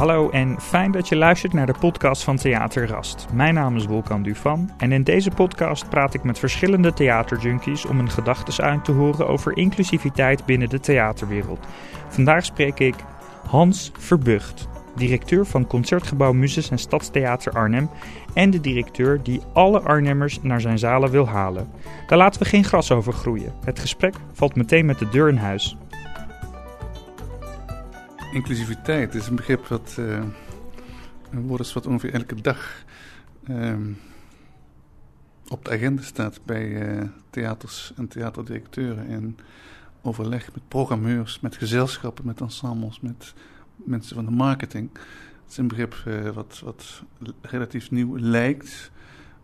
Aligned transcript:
Hallo 0.00 0.30
en 0.30 0.60
fijn 0.60 0.92
dat 0.92 1.08
je 1.08 1.16
luistert 1.16 1.52
naar 1.52 1.66
de 1.66 1.74
podcast 1.80 2.22
van 2.22 2.36
Theater 2.36 2.88
Rast. 2.88 3.26
Mijn 3.32 3.54
naam 3.54 3.76
is 3.76 3.86
Wolkan 3.86 4.22
Dufan 4.22 4.70
en 4.76 4.92
in 4.92 5.02
deze 5.02 5.30
podcast 5.30 5.88
praat 5.88 6.14
ik 6.14 6.22
met 6.22 6.38
verschillende 6.38 6.92
theaterjunkies 6.92 7.86
om 7.86 7.98
een 7.98 8.10
gedachtesuit 8.10 8.84
te 8.84 8.92
horen 8.92 9.28
over 9.28 9.56
inclusiviteit 9.56 10.44
binnen 10.44 10.68
de 10.68 10.80
theaterwereld. 10.80 11.66
Vandaag 12.08 12.44
spreek 12.44 12.78
ik 12.78 12.94
Hans 13.46 13.92
Verbucht, 13.98 14.68
directeur 14.96 15.46
van 15.46 15.66
Concertgebouw 15.66 16.32
Muses 16.32 16.70
en 16.70 16.78
Stadstheater 16.78 17.52
Arnhem 17.52 17.90
en 18.34 18.50
de 18.50 18.60
directeur 18.60 19.22
die 19.22 19.40
alle 19.52 19.80
Arnhemmers 19.80 20.42
naar 20.42 20.60
zijn 20.60 20.78
zalen 20.78 21.10
wil 21.10 21.28
halen. 21.28 21.68
Daar 22.06 22.18
laten 22.18 22.42
we 22.42 22.48
geen 22.48 22.64
gras 22.64 22.92
over 22.92 23.12
groeien. 23.12 23.52
Het 23.64 23.78
gesprek 23.78 24.14
valt 24.32 24.56
meteen 24.56 24.86
met 24.86 24.98
de 24.98 25.08
deur 25.08 25.28
in 25.28 25.36
huis. 25.36 25.76
Inclusiviteit 28.32 29.14
is 29.14 29.26
een 29.26 29.36
begrip 29.36 29.66
wat 29.66 29.96
uh, 29.98 30.22
wat 31.72 31.86
ongeveer 31.86 32.14
elke 32.14 32.34
dag 32.34 32.84
uh, 33.48 33.76
op 35.48 35.64
de 35.64 35.70
agenda 35.70 36.02
staat 36.02 36.40
bij 36.44 36.66
uh, 36.66 37.08
theaters 37.30 37.92
en 37.96 38.08
theaterdirecteuren. 38.08 39.08
En 39.08 39.36
overleg 40.02 40.54
met 40.54 40.68
programmeurs, 40.68 41.40
met 41.40 41.56
gezelschappen, 41.56 42.26
met 42.26 42.40
ensembles, 42.40 43.00
met 43.00 43.34
mensen 43.74 44.14
van 44.14 44.24
de 44.24 44.30
marketing. 44.30 44.90
Het 44.92 45.50
is 45.50 45.56
een 45.56 45.68
begrip 45.68 46.02
uh, 46.06 46.28
wat, 46.28 46.60
wat 46.64 47.02
relatief 47.40 47.90
nieuw 47.90 48.18
lijkt. 48.18 48.90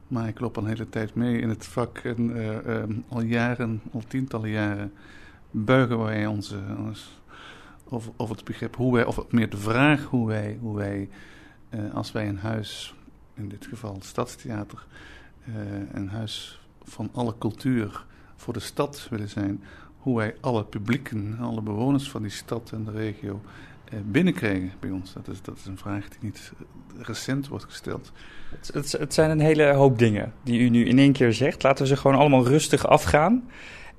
Maar 0.09 0.29
ik 0.29 0.41
loop 0.41 0.57
al 0.57 0.63
een 0.63 0.69
hele 0.69 0.89
tijd 0.89 1.15
mee 1.15 1.41
in 1.41 1.49
het 1.49 1.67
vak. 1.67 1.99
En 1.99 3.05
al 3.09 3.21
jaren, 3.23 3.81
al 3.93 4.03
tientallen 4.09 4.51
jaren, 4.51 4.93
buigen 5.51 5.99
wij 5.99 6.27
onze, 6.27 6.59
ons 6.79 7.21
of, 7.89 8.11
of 8.17 8.29
het 8.29 8.45
begrip 8.45 8.77
hoe 8.77 8.95
wij, 8.95 9.05
of 9.05 9.31
meer 9.31 9.51
de 9.51 9.57
vraag 9.57 10.05
hoe 10.05 10.27
wij, 10.27 10.59
hoe 10.61 10.77
wij 10.77 11.09
uh, 11.71 11.95
als 11.95 12.13
wij 12.13 12.29
een 12.29 12.39
huis, 12.39 12.95
in 13.35 13.49
dit 13.49 13.67
geval 13.67 13.95
het 13.95 14.05
Stadstheater, 14.05 14.87
uh, 15.49 15.55
een 15.93 16.09
huis 16.09 16.61
van 16.83 17.09
alle 17.13 17.35
cultuur 17.39 18.05
voor 18.37 18.53
de 18.53 18.61
stad 18.61 19.07
willen 19.11 19.29
zijn, 19.29 19.63
hoe 19.99 20.17
wij 20.17 20.35
alle 20.41 20.65
publieken, 20.65 21.37
alle 21.41 21.61
bewoners 21.63 22.11
van 22.11 22.23
die 22.23 22.31
stad 22.31 22.71
en 22.73 22.85
de 22.85 22.91
regio 22.91 23.41
uh, 23.93 23.99
binnenkrijgen 24.05 24.73
bij 24.81 24.91
ons. 24.91 25.13
Dat 25.13 25.29
is, 25.29 25.43
dat 25.43 25.57
is 25.57 25.67
een 25.67 25.79
vraag 25.79 26.09
die 26.09 26.19
niet 26.21 26.53
recent 26.99 27.49
wordt 27.49 27.65
gesteld. 27.65 28.13
Het, 28.51 28.71
het, 28.75 28.93
het 28.93 29.15
zijn 29.15 29.31
een 29.31 29.41
hele 29.41 29.73
hoop 29.73 29.99
dingen 29.99 30.33
die 30.43 30.61
u 30.61 30.69
nu 30.69 30.85
in 30.85 30.99
één 30.99 31.13
keer 31.13 31.33
zegt. 31.33 31.63
Laten 31.63 31.83
we 31.83 31.89
ze 31.89 31.97
gewoon 31.97 32.17
allemaal 32.17 32.47
rustig 32.47 32.87
afgaan. 32.87 33.45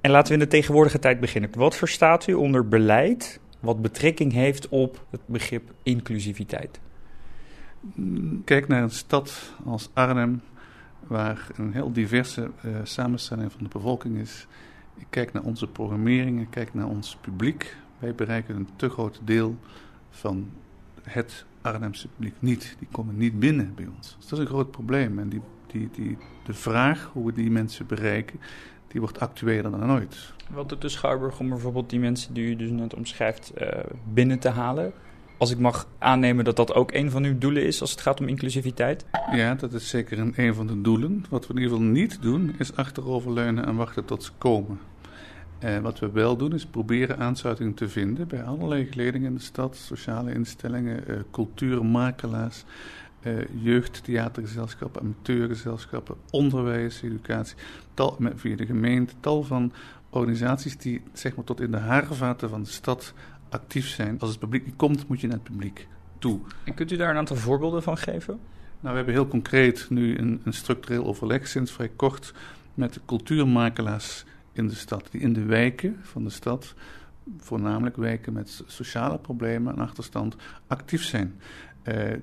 En 0.01 0.11
laten 0.11 0.27
we 0.27 0.33
in 0.33 0.45
de 0.45 0.51
tegenwoordige 0.51 0.99
tijd 0.99 1.19
beginnen. 1.19 1.49
Wat 1.53 1.75
verstaat 1.75 2.27
u 2.27 2.33
onder 2.33 2.67
beleid 2.67 3.39
wat 3.59 3.81
betrekking 3.81 4.31
heeft 4.31 4.69
op 4.69 5.05
het 5.09 5.21
begrip 5.25 5.73
inclusiviteit? 5.83 6.79
Kijk 8.43 8.67
naar 8.67 8.83
een 8.83 8.89
stad 8.89 9.53
als 9.65 9.89
Arnhem, 9.93 10.41
waar 11.07 11.47
een 11.55 11.73
heel 11.73 11.91
diverse 11.91 12.51
uh, 12.65 12.77
samenstelling 12.83 13.51
van 13.51 13.63
de 13.63 13.69
bevolking 13.69 14.17
is. 14.17 14.47
Ik 14.95 15.07
kijk 15.09 15.33
naar 15.33 15.43
onze 15.43 15.67
programmering, 15.67 16.41
ik 16.41 16.49
kijk 16.49 16.73
naar 16.73 16.87
ons 16.87 17.17
publiek. 17.21 17.75
Wij 17.99 18.15
bereiken 18.15 18.55
een 18.55 18.69
te 18.75 18.89
groot 18.89 19.19
deel 19.23 19.57
van 20.09 20.49
het 21.01 21.45
Arnhemse 21.61 22.07
publiek 22.07 22.35
niet. 22.39 22.75
Die 22.79 22.87
komen 22.91 23.17
niet 23.17 23.39
binnen 23.39 23.73
bij 23.75 23.87
ons. 23.97 24.15
Dus 24.17 24.27
dat 24.27 24.39
is 24.39 24.45
een 24.45 24.51
groot 24.51 24.71
probleem. 24.71 25.19
En 25.19 25.29
die, 25.29 25.41
die, 25.67 25.89
die, 25.91 26.17
de 26.45 26.53
vraag 26.53 27.09
hoe 27.13 27.25
we 27.25 27.33
die 27.33 27.51
mensen 27.51 27.85
bereiken, 27.85 28.39
die 28.97 29.05
wordt 29.05 29.19
actueler 29.19 29.71
dan 29.71 29.91
ooit. 29.91 30.33
Wat 30.49 30.69
doet 30.69 30.81
de 30.81 30.89
Schouwburg 30.89 31.39
om 31.39 31.49
bijvoorbeeld 31.49 31.89
die 31.89 31.99
mensen 31.99 32.33
die 32.33 32.45
u 32.45 32.55
dus 32.55 32.69
net 32.69 32.93
omschrijft 32.93 33.51
uh, 33.61 33.67
binnen 34.13 34.39
te 34.39 34.49
halen? 34.49 34.93
Als 35.37 35.51
ik 35.51 35.57
mag 35.57 35.87
aannemen 35.97 36.45
dat 36.45 36.55
dat 36.55 36.73
ook 36.73 36.91
een 36.93 37.11
van 37.11 37.23
uw 37.23 37.37
doelen 37.37 37.63
is 37.63 37.81
als 37.81 37.91
het 37.91 38.01
gaat 38.01 38.19
om 38.19 38.27
inclusiviteit? 38.27 39.05
Ja, 39.31 39.55
dat 39.55 39.73
is 39.73 39.89
zeker 39.89 40.19
een, 40.19 40.33
een 40.35 40.53
van 40.53 40.67
de 40.67 40.81
doelen. 40.81 41.25
Wat 41.29 41.47
we 41.47 41.53
in 41.53 41.59
ieder 41.59 41.77
geval 41.77 41.91
niet 41.91 42.21
doen, 42.21 42.55
is 42.57 42.75
achteroverleunen 42.75 43.65
en 43.65 43.75
wachten 43.75 44.05
tot 44.05 44.23
ze 44.23 44.31
komen. 44.37 44.79
Uh, 45.63 45.77
wat 45.77 45.99
we 45.99 46.11
wel 46.11 46.37
doen, 46.37 46.53
is 46.53 46.65
proberen 46.65 47.17
aansluiting 47.17 47.77
te 47.77 47.89
vinden 47.89 48.27
bij 48.27 48.43
allerlei 48.43 48.85
geledingen 48.85 49.27
in 49.27 49.35
de 49.35 49.41
stad, 49.41 49.75
sociale 49.75 50.33
instellingen, 50.33 51.03
uh, 51.07 51.17
cultuurmakelaars, 51.31 52.63
jeugdtheatergezelschappen, 53.61 55.01
amateurgezelschappen, 55.01 56.15
onderwijs, 56.29 57.01
educatie, 57.01 57.55
tal, 57.93 58.15
met, 58.19 58.33
via 58.35 58.55
de 58.55 58.65
gemeente, 58.65 59.13
tal 59.19 59.43
van 59.43 59.73
organisaties 60.09 60.77
die 60.77 61.01
zeg 61.13 61.35
maar, 61.35 61.45
tot 61.45 61.61
in 61.61 61.71
de 61.71 61.77
haarvaten 61.77 62.49
van 62.49 62.63
de 62.63 62.69
stad 62.69 63.13
actief 63.49 63.87
zijn. 63.87 64.19
Als 64.19 64.29
het 64.29 64.39
publiek 64.39 64.65
niet 64.65 64.75
komt, 64.75 65.07
moet 65.07 65.21
je 65.21 65.27
naar 65.27 65.35
het 65.35 65.45
publiek 65.45 65.87
toe. 66.17 66.39
En 66.63 66.73
kunt 66.73 66.91
u 66.91 66.95
daar 66.95 67.09
een 67.09 67.17
aantal 67.17 67.35
voorbeelden 67.35 67.83
van 67.83 67.97
geven? 67.97 68.39
Nou, 68.79 68.89
we 68.89 68.95
hebben 68.95 69.13
heel 69.13 69.27
concreet 69.27 69.85
nu 69.89 70.17
een, 70.17 70.41
een 70.43 70.53
structureel 70.53 71.05
overleg 71.05 71.47
sinds 71.47 71.71
vrij 71.71 71.91
kort 71.95 72.33
met 72.73 72.93
de 72.93 72.99
cultuurmakelaars 73.05 74.25
in 74.51 74.67
de 74.67 74.75
stad, 74.75 75.07
die 75.11 75.21
in 75.21 75.33
de 75.33 75.43
wijken 75.43 75.97
van 76.01 76.23
de 76.23 76.29
stad, 76.29 76.73
voornamelijk 77.37 77.95
wijken 77.95 78.33
met 78.33 78.63
sociale 78.65 79.17
problemen 79.17 79.73
en 79.73 79.81
achterstand, 79.81 80.35
actief 80.67 81.03
zijn. 81.03 81.39
Uh, 81.87 82.13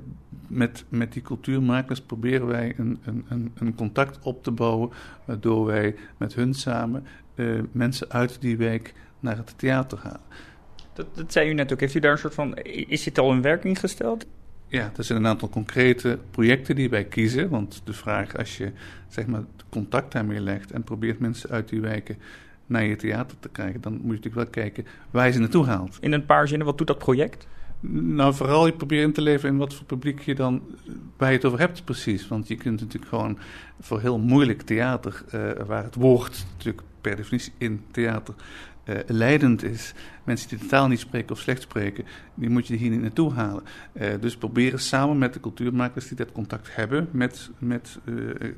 met, 0.49 0.85
met 0.89 1.13
die 1.13 1.23
cultuurmakers 1.23 2.01
proberen 2.01 2.47
wij 2.47 2.75
een, 2.77 2.99
een, 3.29 3.53
een 3.55 3.75
contact 3.75 4.19
op 4.23 4.43
te 4.43 4.51
bouwen, 4.51 4.91
waardoor 5.25 5.67
wij 5.67 5.95
met 6.17 6.35
hun 6.35 6.55
samen 6.55 7.07
uh, 7.35 7.61
mensen 7.73 8.11
uit 8.11 8.41
die 8.41 8.57
wijk 8.57 8.95
naar 9.21 9.37
het 9.37 9.59
theater 9.59 9.99
halen. 10.03 10.21
Dat, 10.93 11.07
dat 11.17 11.33
zei 11.33 11.51
u 11.51 11.55
net 11.55 11.73
ook. 11.73 11.81
Heeft 11.81 11.95
u 11.95 12.01
daar 12.01 12.13
een 12.13 12.19
soort 12.19 12.35
van. 12.35 12.55
Is 12.65 13.03
dit 13.03 13.19
al 13.19 13.33
in 13.33 13.43
werking 13.43 13.79
gesteld? 13.79 14.27
Ja, 14.67 14.93
er 14.97 15.05
zijn 15.05 15.19
een 15.19 15.27
aantal 15.27 15.49
concrete 15.49 16.19
projecten 16.31 16.77
die 16.77 16.91
wij 16.91 17.05
kiezen. 17.05 17.49
Want 17.49 17.83
de 17.85 17.93
vraag, 17.93 18.37
als 18.37 18.57
je 18.57 18.73
zeg 19.09 19.27
maar 19.27 19.43
contact 19.69 20.13
daarmee 20.13 20.41
legt 20.41 20.73
en 20.73 20.85
probeert 20.85 21.19
mensen 21.19 21.51
uit 21.51 21.69
die 21.69 21.81
wijken 21.81 22.17
naar 22.67 22.85
je 22.85 22.97
theater 22.97 23.39
te 23.41 23.49
krijgen, 23.49 23.81
dan 23.81 23.93
moet 23.93 24.03
je 24.03 24.09
natuurlijk 24.09 24.35
wel 24.35 24.65
kijken 24.65 24.87
waar 25.11 25.27
je 25.27 25.33
ze 25.33 25.39
naartoe 25.39 25.67
haalt. 25.67 25.99
In 26.01 26.13
een 26.13 26.27
paar 26.27 26.49
zinnen, 26.49 26.67
wat 26.67 26.79
doet 26.79 26.87
dat 26.87 26.99
project? 26.99 27.47
Nou, 27.91 28.35
vooral 28.35 28.67
je 28.67 28.73
probeert 28.73 29.05
in 29.05 29.13
te 29.13 29.21
leven 29.21 29.49
in 29.49 29.57
wat 29.57 29.75
voor 29.75 29.87
publiek 29.87 30.21
je 30.21 30.35
dan, 30.35 30.63
je 31.19 31.25
het 31.25 31.45
over 31.45 31.59
hebt 31.59 31.85
precies. 31.85 32.29
Want 32.29 32.49
je 32.49 32.57
kunt 32.57 32.81
natuurlijk 32.81 33.09
gewoon 33.09 33.39
voor 33.81 34.01
heel 34.01 34.19
moeilijk 34.19 34.63
theater, 34.63 35.25
uh, 35.35 35.51
waar 35.67 35.85
het 35.85 35.95
woord 35.95 36.47
natuurlijk 36.53 36.85
per 37.01 37.17
definitie 37.17 37.53
in 37.59 37.85
theater 37.91 38.35
uh, 38.85 38.97
leidend 39.07 39.63
is. 39.63 39.95
Mensen 40.25 40.49
die 40.49 40.59
de 40.59 40.67
taal 40.67 40.89
niet 40.89 41.01
spreken 41.01 41.31
of 41.31 41.39
slecht 41.41 41.63
spreken, 41.63 42.05
die 42.35 42.51
moet 42.51 42.67
je 42.67 42.77
hier 42.77 42.91
niet 42.91 43.01
naartoe 43.01 43.33
halen. 43.33 43.63
Uh, 43.93 44.09
dus 44.21 44.37
proberen 44.37 44.79
samen 44.79 45.19
met 45.19 45.33
de 45.33 45.41
cultuurmakers 45.41 46.09
die 46.09 46.17
dat 46.17 46.33
contact 46.33 46.75
hebben 46.75 47.09
met, 47.11 47.51
met, 47.59 47.99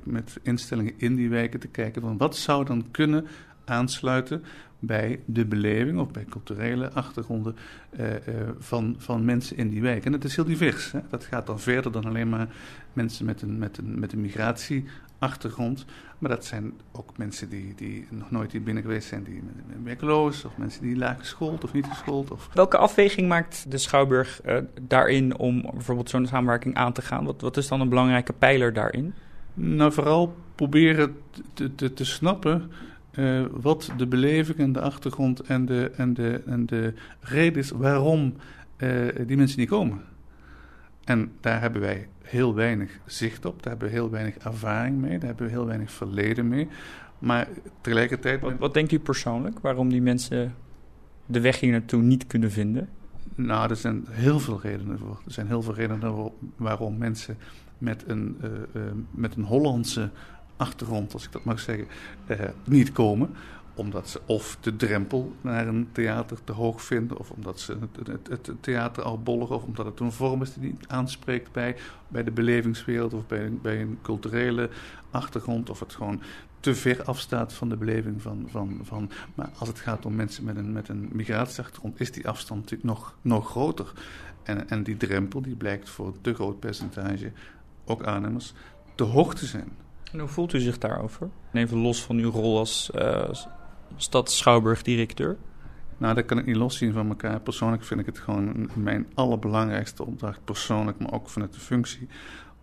met 0.02 0.38
instellingen 0.42 0.94
in 0.96 1.14
die 1.14 1.28
wijken 1.28 1.60
te 1.60 1.68
kijken 1.68 2.02
van 2.02 2.16
wat 2.16 2.36
zou 2.36 2.64
dan 2.64 2.86
kunnen 2.90 3.26
aansluiten 3.64 4.42
bij 4.78 5.20
de 5.24 5.44
beleving 5.44 5.98
of 5.98 6.10
bij 6.10 6.24
culturele 6.24 6.90
achtergronden 6.92 7.56
uh, 7.98 8.10
uh, 8.10 8.16
van, 8.58 8.94
van 8.98 9.24
mensen 9.24 9.56
in 9.56 9.68
die 9.68 9.82
wijk. 9.82 10.04
En 10.04 10.12
dat 10.12 10.24
is 10.24 10.36
heel 10.36 10.44
divers. 10.44 10.92
Hè? 10.92 11.00
Dat 11.10 11.24
gaat 11.24 11.46
dan 11.46 11.60
verder 11.60 11.92
dan 11.92 12.04
alleen 12.04 12.28
maar 12.28 12.48
mensen 12.92 13.26
met 13.26 13.42
een, 13.42 13.58
met 13.58 13.78
een, 13.78 13.98
met 13.98 14.12
een 14.12 14.20
migratieachtergrond. 14.20 15.84
Maar 16.18 16.30
dat 16.30 16.44
zijn 16.44 16.72
ook 16.92 17.18
mensen 17.18 17.48
die, 17.48 17.74
die 17.76 18.06
nog 18.10 18.30
nooit 18.30 18.52
hier 18.52 18.62
binnen 18.62 18.82
geweest 18.82 19.08
zijn, 19.08 19.22
die 19.22 19.42
werkloos, 19.84 20.44
of 20.44 20.56
mensen 20.56 20.82
die 20.82 20.96
laag 20.96 21.18
geschoold 21.18 21.64
of 21.64 21.72
niet 21.72 21.86
geschoold. 21.86 22.30
Of... 22.30 22.48
Welke 22.52 22.76
afweging 22.76 23.28
maakt 23.28 23.70
de 23.70 23.78
Schouwburg 23.78 24.40
uh, 24.46 24.58
daarin 24.82 25.38
om 25.38 25.62
bijvoorbeeld 25.62 26.10
zo'n 26.10 26.26
samenwerking 26.26 26.74
aan 26.74 26.92
te 26.92 27.02
gaan? 27.02 27.24
Wat, 27.24 27.40
wat 27.40 27.56
is 27.56 27.68
dan 27.68 27.80
een 27.80 27.88
belangrijke 27.88 28.32
pijler 28.32 28.72
daarin? 28.72 29.14
Nou, 29.54 29.92
vooral 29.92 30.36
proberen 30.54 31.16
te, 31.52 31.74
te, 31.74 31.92
te 31.92 32.04
snappen 32.04 32.70
uh, 33.18 33.44
wat 33.50 33.92
de 33.96 34.06
beleving 34.06 34.58
en 34.58 34.72
de 34.72 34.80
achtergrond 34.80 35.40
en 35.40 35.66
de, 35.66 35.90
en 35.96 36.14
de, 36.14 36.42
en 36.46 36.66
de 36.66 36.92
reden 37.20 37.58
is 37.58 37.70
waarom 37.70 38.34
uh, 38.78 39.08
die 39.26 39.36
mensen 39.36 39.58
niet 39.58 39.68
komen. 39.68 40.00
En 41.04 41.32
daar 41.40 41.60
hebben 41.60 41.80
wij 41.80 42.08
heel 42.22 42.54
weinig 42.54 42.98
zicht 43.04 43.44
op, 43.44 43.62
daar 43.62 43.70
hebben 43.70 43.88
we 43.88 43.94
heel 43.94 44.10
weinig 44.10 44.36
ervaring 44.36 45.00
mee, 45.00 45.18
daar 45.18 45.28
hebben 45.28 45.46
we 45.46 45.52
heel 45.52 45.66
weinig 45.66 45.90
verleden 45.90 46.48
mee. 46.48 46.68
Maar 47.18 47.48
tegelijkertijd. 47.80 48.40
Wat, 48.40 48.52
wat 48.58 48.74
denkt 48.74 48.92
u 48.92 48.98
persoonlijk 48.98 49.58
waarom 49.58 49.88
die 49.88 50.02
mensen 50.02 50.54
de 51.26 51.40
weg 51.40 51.60
hier 51.60 51.70
naartoe 51.70 52.02
niet 52.02 52.26
kunnen 52.26 52.50
vinden? 52.50 52.88
Nou, 53.34 53.70
er 53.70 53.76
zijn 53.76 54.04
heel 54.10 54.38
veel 54.38 54.60
redenen 54.62 54.98
voor. 54.98 55.20
Er 55.24 55.32
zijn 55.32 55.46
heel 55.46 55.62
veel 55.62 55.74
redenen 55.74 56.32
waarom 56.56 56.98
mensen 56.98 57.36
met 57.78 58.04
een, 58.06 58.36
uh, 58.44 58.50
uh, 58.82 58.82
met 59.10 59.36
een 59.36 59.42
Hollandse 59.42 60.10
achtergrond, 60.56 61.12
als 61.12 61.24
ik 61.24 61.32
dat 61.32 61.44
mag 61.44 61.60
zeggen, 61.60 61.86
uh, 62.26 62.38
niet 62.64 62.92
komen. 62.92 63.30
Omdat 63.74 64.08
ze 64.08 64.20
of 64.26 64.56
de 64.60 64.76
drempel 64.76 65.34
naar 65.40 65.66
een 65.66 65.88
theater 65.92 66.44
te 66.44 66.52
hoog 66.52 66.82
vinden, 66.82 67.18
of 67.18 67.30
omdat 67.30 67.60
ze 67.60 67.78
het, 68.04 68.28
het, 68.28 68.50
theater 68.60 69.02
al 69.02 69.22
bollen, 69.22 69.48
of 69.48 69.62
omdat 69.62 69.86
het 69.86 70.00
een 70.00 70.12
vorm 70.12 70.42
is 70.42 70.54
die 70.54 70.70
niet 70.70 70.88
aanspreekt 70.88 71.52
bij, 71.52 71.76
bij 72.08 72.24
de 72.24 72.30
belevingswereld 72.30 73.14
of 73.14 73.26
bij, 73.26 73.52
bij 73.62 73.80
een 73.80 73.98
culturele 74.02 74.70
achtergrond, 75.10 75.70
of 75.70 75.80
het 75.80 75.94
gewoon 75.94 76.22
te 76.60 76.74
ver 76.74 77.04
afstaat 77.04 77.52
van 77.52 77.68
de 77.68 77.76
beleving 77.76 78.22
van, 78.22 78.46
van, 78.50 78.80
van. 78.82 79.10
Maar 79.34 79.50
als 79.58 79.68
het 79.68 79.78
gaat 79.78 80.06
om 80.06 80.14
mensen 80.14 80.44
met 80.44 80.56
een, 80.56 80.72
met 80.72 80.88
een 80.88 81.08
migratieachtergrond, 81.12 82.00
is 82.00 82.12
die 82.12 82.28
afstand 82.28 82.60
natuurlijk 82.60 82.88
nog, 82.88 83.14
nog 83.22 83.50
groter. 83.50 83.92
En, 84.42 84.68
en 84.68 84.82
die 84.82 84.96
drempel 84.96 85.42
die 85.42 85.54
blijkt 85.54 85.88
voor 85.88 86.06
een 86.06 86.20
te 86.20 86.34
groot 86.34 86.60
percentage, 86.60 87.32
ook 87.84 88.04
aannemers, 88.04 88.52
te 88.94 89.04
hoog 89.04 89.34
te 89.34 89.46
zijn. 89.46 89.68
En 90.12 90.18
hoe 90.18 90.28
voelt 90.28 90.52
u 90.52 90.60
zich 90.60 90.78
daarover? 90.78 91.28
Even 91.52 91.78
los 91.78 92.02
van 92.02 92.16
uw 92.16 92.30
rol 92.30 92.58
als 92.58 92.90
uh, 92.94 93.28
stad-schouwburg-directeur. 93.96 95.36
Nou, 95.98 96.14
dat 96.14 96.24
kan 96.24 96.38
ik 96.38 96.46
niet 96.46 96.56
loszien 96.56 96.92
van 96.92 97.08
elkaar. 97.08 97.40
Persoonlijk 97.40 97.84
vind 97.84 98.00
ik 98.00 98.06
het 98.06 98.18
gewoon 98.18 98.70
mijn 98.74 99.06
allerbelangrijkste 99.14 100.04
opdracht, 100.04 100.44
persoonlijk, 100.44 100.98
maar 100.98 101.12
ook 101.12 101.28
vanuit 101.28 101.52
de 101.52 101.60
functie, 101.60 102.08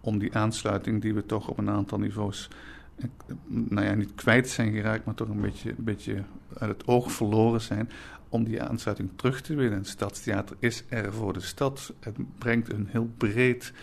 om 0.01 0.19
die 0.19 0.35
aansluiting 0.35 1.01
die 1.01 1.13
we 1.13 1.25
toch 1.25 1.47
op 1.47 1.57
een 1.57 1.69
aantal 1.69 1.99
niveaus, 1.99 2.47
eh, 2.95 3.05
nou 3.47 3.85
ja, 3.85 3.93
niet 3.93 4.15
kwijt 4.15 4.49
zijn 4.49 4.71
geraakt, 4.71 5.05
maar 5.05 5.15
toch 5.15 5.29
een 5.29 5.41
beetje, 5.41 5.69
een 5.69 5.83
beetje 5.83 6.23
uit 6.57 6.69
het 6.69 6.87
oog 6.87 7.11
verloren 7.11 7.61
zijn, 7.61 7.89
om 8.29 8.43
die 8.43 8.61
aansluiting 8.61 9.09
terug 9.15 9.41
te 9.41 9.55
winnen. 9.55 9.79
Het 9.79 9.87
Stadstheater 9.87 10.55
is 10.59 10.83
er 10.89 11.13
voor 11.13 11.33
de 11.33 11.41
stad. 11.41 11.93
Het 11.99 12.17
brengt 12.37 12.73
een 12.73 12.87
heel 12.91 13.09
breed 13.17 13.73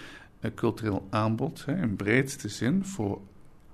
uh, 0.41 0.51
cultureel 0.55 1.07
aanbod, 1.11 1.65
hè, 1.65 1.83
in 1.83 1.97
breedste 1.97 2.49
zin, 2.49 2.85
voor, 2.85 3.21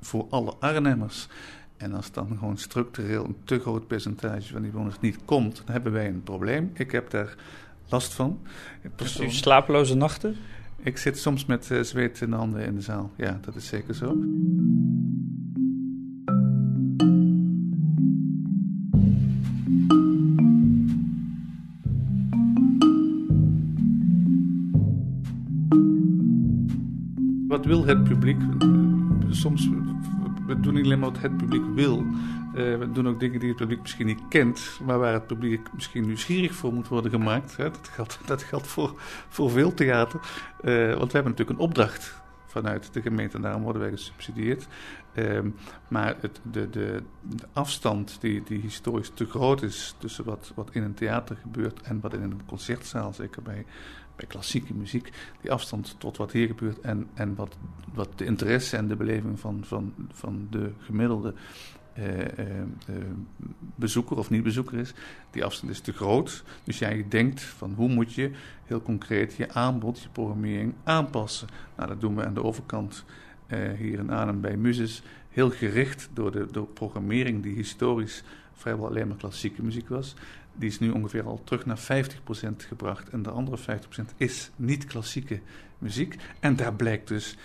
voor 0.06 0.26
alle 0.30 0.54
Arnhemmers. 0.60 1.28
En 1.76 1.94
als 1.94 2.12
dan 2.12 2.26
gewoon 2.38 2.58
structureel 2.58 3.24
een 3.24 3.36
te 3.44 3.58
groot 3.58 3.86
percentage 3.86 4.52
van 4.52 4.62
die 4.62 4.70
bewoners 4.70 5.00
niet 5.00 5.18
komt, 5.24 5.56
dan 5.56 5.72
hebben 5.74 5.92
wij 5.92 6.08
een 6.08 6.22
probleem. 6.22 6.70
Ik 6.74 6.90
heb 6.90 7.10
daar 7.10 7.34
last 7.88 8.14
van. 8.14 8.38
Dus 8.96 9.20
u 9.20 9.30
slapeloze 9.30 9.94
nachten? 9.94 10.36
Ik 10.76 10.98
zit 10.98 11.18
soms 11.18 11.46
met 11.46 11.70
uh, 11.70 11.82
zweet 11.82 12.20
in 12.20 12.30
de 12.30 12.36
handen 12.36 12.64
in 12.64 12.74
de 12.74 12.80
zaal. 12.80 13.10
Ja, 13.16 13.38
dat 13.40 13.54
is 13.54 13.66
zeker 13.66 13.94
zo. 13.94 14.16
Wat 27.48 27.64
wil 27.64 27.84
het 27.86 28.04
publiek? 28.04 28.40
Soms 29.30 29.68
we 30.46 30.60
doen 30.60 30.74
niet 30.74 30.84
alleen 30.84 30.98
maar 30.98 31.10
wat 31.10 31.20
het 31.20 31.36
publiek 31.36 31.64
wil. 31.74 31.98
Uh, 31.98 32.78
we 32.78 32.90
doen 32.92 33.08
ook 33.08 33.20
dingen 33.20 33.40
die 33.40 33.48
het 33.48 33.58
publiek 33.58 33.80
misschien 33.80 34.06
niet 34.06 34.20
kent, 34.28 34.80
maar 34.84 34.98
waar 34.98 35.12
het 35.12 35.26
publiek 35.26 35.72
misschien 35.72 36.06
nieuwsgierig 36.06 36.54
voor 36.54 36.72
moet 36.72 36.88
worden 36.88 37.10
gemaakt. 37.10 37.56
Hè? 37.56 37.70
Dat 37.70 37.88
geldt, 37.92 38.18
dat 38.50 38.66
voor, 38.66 38.94
voor 39.28 39.50
veel 39.50 39.74
theater. 39.74 40.20
Uh, 40.20 40.94
want 40.94 41.12
we 41.12 41.18
hebben 41.18 41.32
natuurlijk 41.32 41.58
een 41.58 41.64
opdracht 41.64 42.24
vanuit 42.46 42.92
de 42.92 43.02
gemeente 43.02 43.36
en 43.36 43.42
daarom 43.42 43.62
worden 43.62 43.82
wij 43.82 43.90
gesubsidieerd. 43.90 44.66
Uh, 45.14 45.38
maar 45.88 46.16
het, 46.20 46.40
de, 46.42 46.70
de, 46.70 47.02
de, 47.20 47.46
afstand 47.52 48.16
die, 48.20 48.42
die 48.42 48.60
historisch 48.60 49.10
te 49.14 49.26
groot 49.26 49.62
is 49.62 49.94
tussen 49.98 50.24
wat, 50.24 50.52
wat 50.54 50.70
in 50.72 50.82
een 50.82 50.94
theater 50.94 51.36
gebeurt 51.36 51.80
en 51.82 52.00
wat 52.00 52.14
in 52.14 52.22
een 52.22 52.40
concertzaal, 52.46 53.12
zeker 53.12 53.42
bij 53.42 53.64
bij 54.16 54.26
klassieke 54.26 54.74
muziek, 54.74 55.12
die 55.40 55.52
afstand 55.52 55.94
tot 55.98 56.16
wat 56.16 56.32
hier 56.32 56.46
gebeurt 56.46 56.80
en, 56.80 57.06
en 57.14 57.34
wat, 57.34 57.56
wat 57.94 58.18
de 58.18 58.24
interesse 58.24 58.76
en 58.76 58.88
de 58.88 58.96
beleving 58.96 59.40
van, 59.40 59.60
van, 59.64 59.94
van 60.12 60.46
de 60.50 60.72
gemiddelde 60.78 61.34
eh, 61.96 62.38
eh, 62.38 62.60
eh, 62.60 62.94
bezoeker 63.74 64.16
of 64.16 64.30
niet-bezoeker 64.30 64.78
is, 64.78 64.94
die 65.30 65.44
afstand 65.44 65.72
is 65.72 65.80
te 65.80 65.92
groot. 65.92 66.44
Dus 66.64 66.78
jij 66.78 67.06
denkt 67.08 67.40
van 67.40 67.72
hoe 67.76 67.88
moet 67.88 68.14
je 68.14 68.30
heel 68.64 68.82
concreet 68.82 69.34
je 69.34 69.52
aanbod, 69.52 70.02
je 70.02 70.08
programmering 70.08 70.74
aanpassen. 70.84 71.48
Nou, 71.76 71.88
dat 71.88 72.00
doen 72.00 72.16
we 72.16 72.24
aan 72.24 72.34
de 72.34 72.42
overkant 72.42 73.04
hier 73.78 73.98
in 73.98 74.10
Arnhem 74.10 74.40
bij 74.40 74.56
Muses 74.56 75.02
heel 75.28 75.50
gericht 75.50 76.08
door 76.12 76.32
de 76.32 76.46
door 76.50 76.66
programmering 76.66 77.42
die 77.42 77.54
historisch 77.54 78.22
vrijwel 78.52 78.86
alleen 78.86 79.08
maar 79.08 79.16
klassieke 79.16 79.62
muziek 79.62 79.88
was 79.88 80.14
die 80.58 80.68
is 80.68 80.78
nu 80.78 80.90
ongeveer 80.90 81.26
al 81.26 81.40
terug 81.44 81.66
naar 81.66 81.78
50% 81.78 81.80
gebracht. 82.56 83.08
En 83.08 83.22
de 83.22 83.30
andere 83.30 83.58
50% 83.58 83.62
is 84.16 84.50
niet-klassieke 84.56 85.40
muziek. 85.78 86.16
En 86.40 86.56
daar 86.56 86.74
blijkt 86.74 87.08
dus 87.08 87.36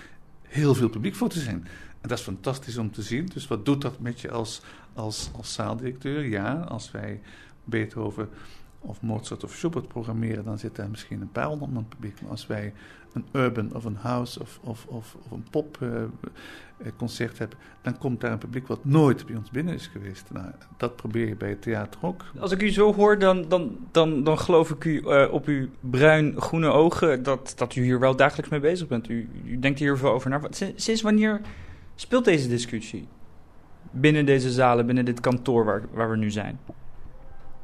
heel 0.42 0.76
veel 0.76 0.90
publiek 0.90 1.16
voor 1.16 1.30
te 1.30 1.40
zijn. 1.40 1.68
En 2.02 2.10
dat 2.10 2.18
is 2.18 2.24
fantastisch 2.24 2.78
om 2.78 2.92
te 2.92 3.02
zien. 3.02 3.26
Dus 3.34 3.48
wat 3.48 3.66
doet 3.66 3.82
dat 3.82 4.00
met 4.00 4.22
je 4.22 4.32
als, 4.32 4.62
als, 4.94 5.30
als 5.38 5.54
zaaldirecteur? 5.54 6.26
Ja, 6.26 6.54
als 6.54 6.92
wij 6.92 7.22
Beethoven 7.64 8.30
of 8.80 9.02
Mozart 9.02 9.44
of 9.44 9.54
Schubert 9.54 9.88
programmeren, 9.88 10.44
dan 10.44 10.60
zit 10.60 10.76
daar 10.76 10.90
misschien 10.90 11.22
een 11.22 11.32
paar 11.32 11.46
honderd 11.46 11.74
man 11.74 11.88
publiek. 11.88 12.22
Maar 12.22 12.32
als 12.32 12.48
wij 12.48 12.74
een 13.14 13.26
urban 13.32 13.74
of 13.74 13.86
een 13.86 13.96
house 13.96 14.40
of, 14.40 14.60
of, 14.64 14.86
of, 14.86 15.16
of 15.24 15.32
een 15.32 15.46
popconcert 15.50 16.12
uh, 16.24 16.32
hebben, 16.84 17.58
dan 17.82 17.98
komt 17.98 18.22
daar 18.22 18.32
een 18.32 18.38
publiek 18.38 18.68
wat 18.68 18.86
nooit 18.86 19.26
bij 19.26 19.36
ons 19.36 19.50
binnen 19.50 19.74
is 19.74 19.88
geweest. 19.88 20.32
Nou, 20.32 20.52
dat 20.78 20.96
probeer 20.96 21.28
je 21.28 21.36
bij 21.36 21.50
het 21.50 21.62
theater 21.62 22.00
ook. 22.04 22.24
Als 22.40 22.52
ik 22.52 22.62
u 22.62 22.70
zo 22.70 22.94
hoor, 22.94 23.20
dan, 23.20 23.46
dan, 23.48 23.78
dan, 23.92 24.24
dan 24.24 24.40
geloof 24.40 24.70
ik 24.70 24.84
u 24.84 25.02
uh, 25.02 25.28
op 25.32 25.46
uw 25.46 25.68
bruin-groene 25.80 26.68
ogen 26.68 27.24
dat, 27.24 27.54
dat 27.56 27.76
u 27.76 27.84
hier 27.84 28.00
wel 28.00 28.16
dagelijks 28.16 28.52
mee 28.52 28.60
bezig 28.60 28.88
bent. 28.88 29.10
U, 29.10 29.30
u 29.46 29.60
denkt 29.60 29.80
hier 29.80 29.98
veel 29.98 30.12
over 30.12 30.30
na. 30.30 30.42
Sinds 30.76 31.02
wanneer 31.02 31.42
speelt 31.96 32.26
deze 32.26 32.48
discussie? 32.48 33.08
Binnen 33.92 34.26
deze 34.26 34.52
zalen, 34.52 34.86
binnen 34.86 35.06
dit 35.06 35.20
kantoor 35.20 35.66
waar, 35.66 35.84
waar 35.94 36.10
we 36.10 36.18
nu 36.18 36.32
zijn? 36.32 36.60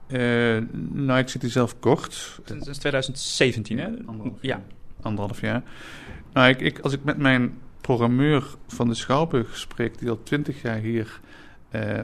Uh, 0.08 0.58
nou, 0.92 1.20
ik 1.20 1.30
zit 1.30 1.42
hier 1.42 1.52
zelf 1.52 1.80
kort. 1.80 2.40
Sinds 2.46 2.78
2017, 2.78 3.80
hè? 3.80 3.88
Anderhalf, 4.06 4.38
ja. 4.42 4.64
Anderhalf 5.02 5.42
jaar. 5.42 5.64
Nou, 6.34 6.50
ik, 6.50 6.62
ik, 6.62 6.80
als 6.80 6.94
ik 6.94 7.04
met 7.04 7.18
mijn 7.18 7.58
programmeur 7.88 8.56
van 8.68 8.88
de 8.88 8.94
Schouwburg 8.94 9.58
spreek, 9.58 10.00
die 10.00 10.10
al 10.10 10.24
twintig 10.24 10.62
jaar 10.62 10.78
hier 10.78 11.20
uh, 11.72 12.02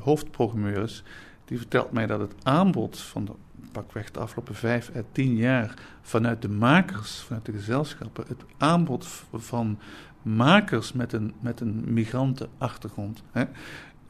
hoofdprogrammeur 0.00 0.82
is, 0.82 1.02
die 1.44 1.58
vertelt 1.58 1.92
mij 1.92 2.06
dat 2.06 2.20
het 2.20 2.34
aanbod 2.42 2.98
van 2.98 3.24
de 3.24 3.32
pakweg 3.72 4.10
de 4.10 4.18
afgelopen 4.18 4.54
vijf 4.54 4.90
à 4.96 5.02
tien 5.12 5.36
jaar 5.36 5.74
vanuit 6.02 6.42
de 6.42 6.48
makers, 6.48 7.20
vanuit 7.20 7.44
de 7.44 7.52
gezelschappen, 7.52 8.24
het 8.28 8.44
aanbod 8.56 9.06
van 9.32 9.78
makers 10.22 10.92
met 10.92 11.12
een, 11.12 11.34
met 11.40 11.60
een 11.60 11.84
migrantenachtergrond, 11.86 13.22
hè, 13.32 13.44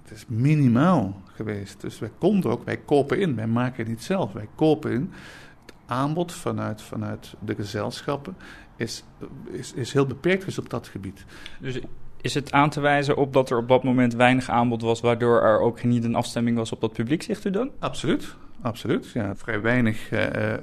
het 0.03 0.11
is 0.11 0.25
minimaal 0.29 1.23
geweest. 1.35 1.81
Dus 1.81 1.99
wij 1.99 2.11
konden 2.19 2.51
ook, 2.51 2.65
wij 2.65 2.77
kopen 2.77 3.21
in, 3.21 3.37
wij 3.37 3.47
maken 3.47 3.79
het 3.79 3.89
niet 3.89 4.03
zelf, 4.03 4.33
wij 4.33 4.49
kopen 4.55 4.93
in. 4.93 5.13
Aanbod 5.87 6.33
vanuit, 6.33 6.83
vanuit 6.83 7.35
de 7.39 7.55
gezelschappen 7.55 8.37
is, 8.77 9.05
is, 9.51 9.73
is 9.73 9.93
heel 9.93 10.07
beperkt 10.07 10.39
geweest 10.39 10.59
op 10.59 10.71
dat 10.71 10.89
gebied. 10.89 11.25
Dus 11.61 11.81
is 12.21 12.35
het 12.35 12.53
aan 12.53 12.71
te 12.71 12.81
wijzen 12.81 13.17
op 13.17 13.33
dat 13.33 13.51
er 13.51 13.59
op 13.59 13.69
dat 13.69 13.83
moment 13.83 14.15
weinig 14.15 14.49
aanbod 14.49 14.83
was, 14.83 15.01
waardoor 15.01 15.43
er 15.43 15.61
ook 15.61 15.83
niet 15.83 16.05
een 16.05 16.15
afstemming 16.15 16.57
was 16.57 16.73
op 16.73 16.81
dat 16.81 16.93
publiek, 16.93 17.23
zegt 17.23 17.45
u 17.45 17.51
dan? 17.51 17.71
Absoluut, 17.79 18.35
absoluut. 18.61 19.11
Ja, 19.11 19.37
vrij 19.37 19.61
weinig 19.61 20.11
uh, 20.11 20.27
uh, 20.31 20.57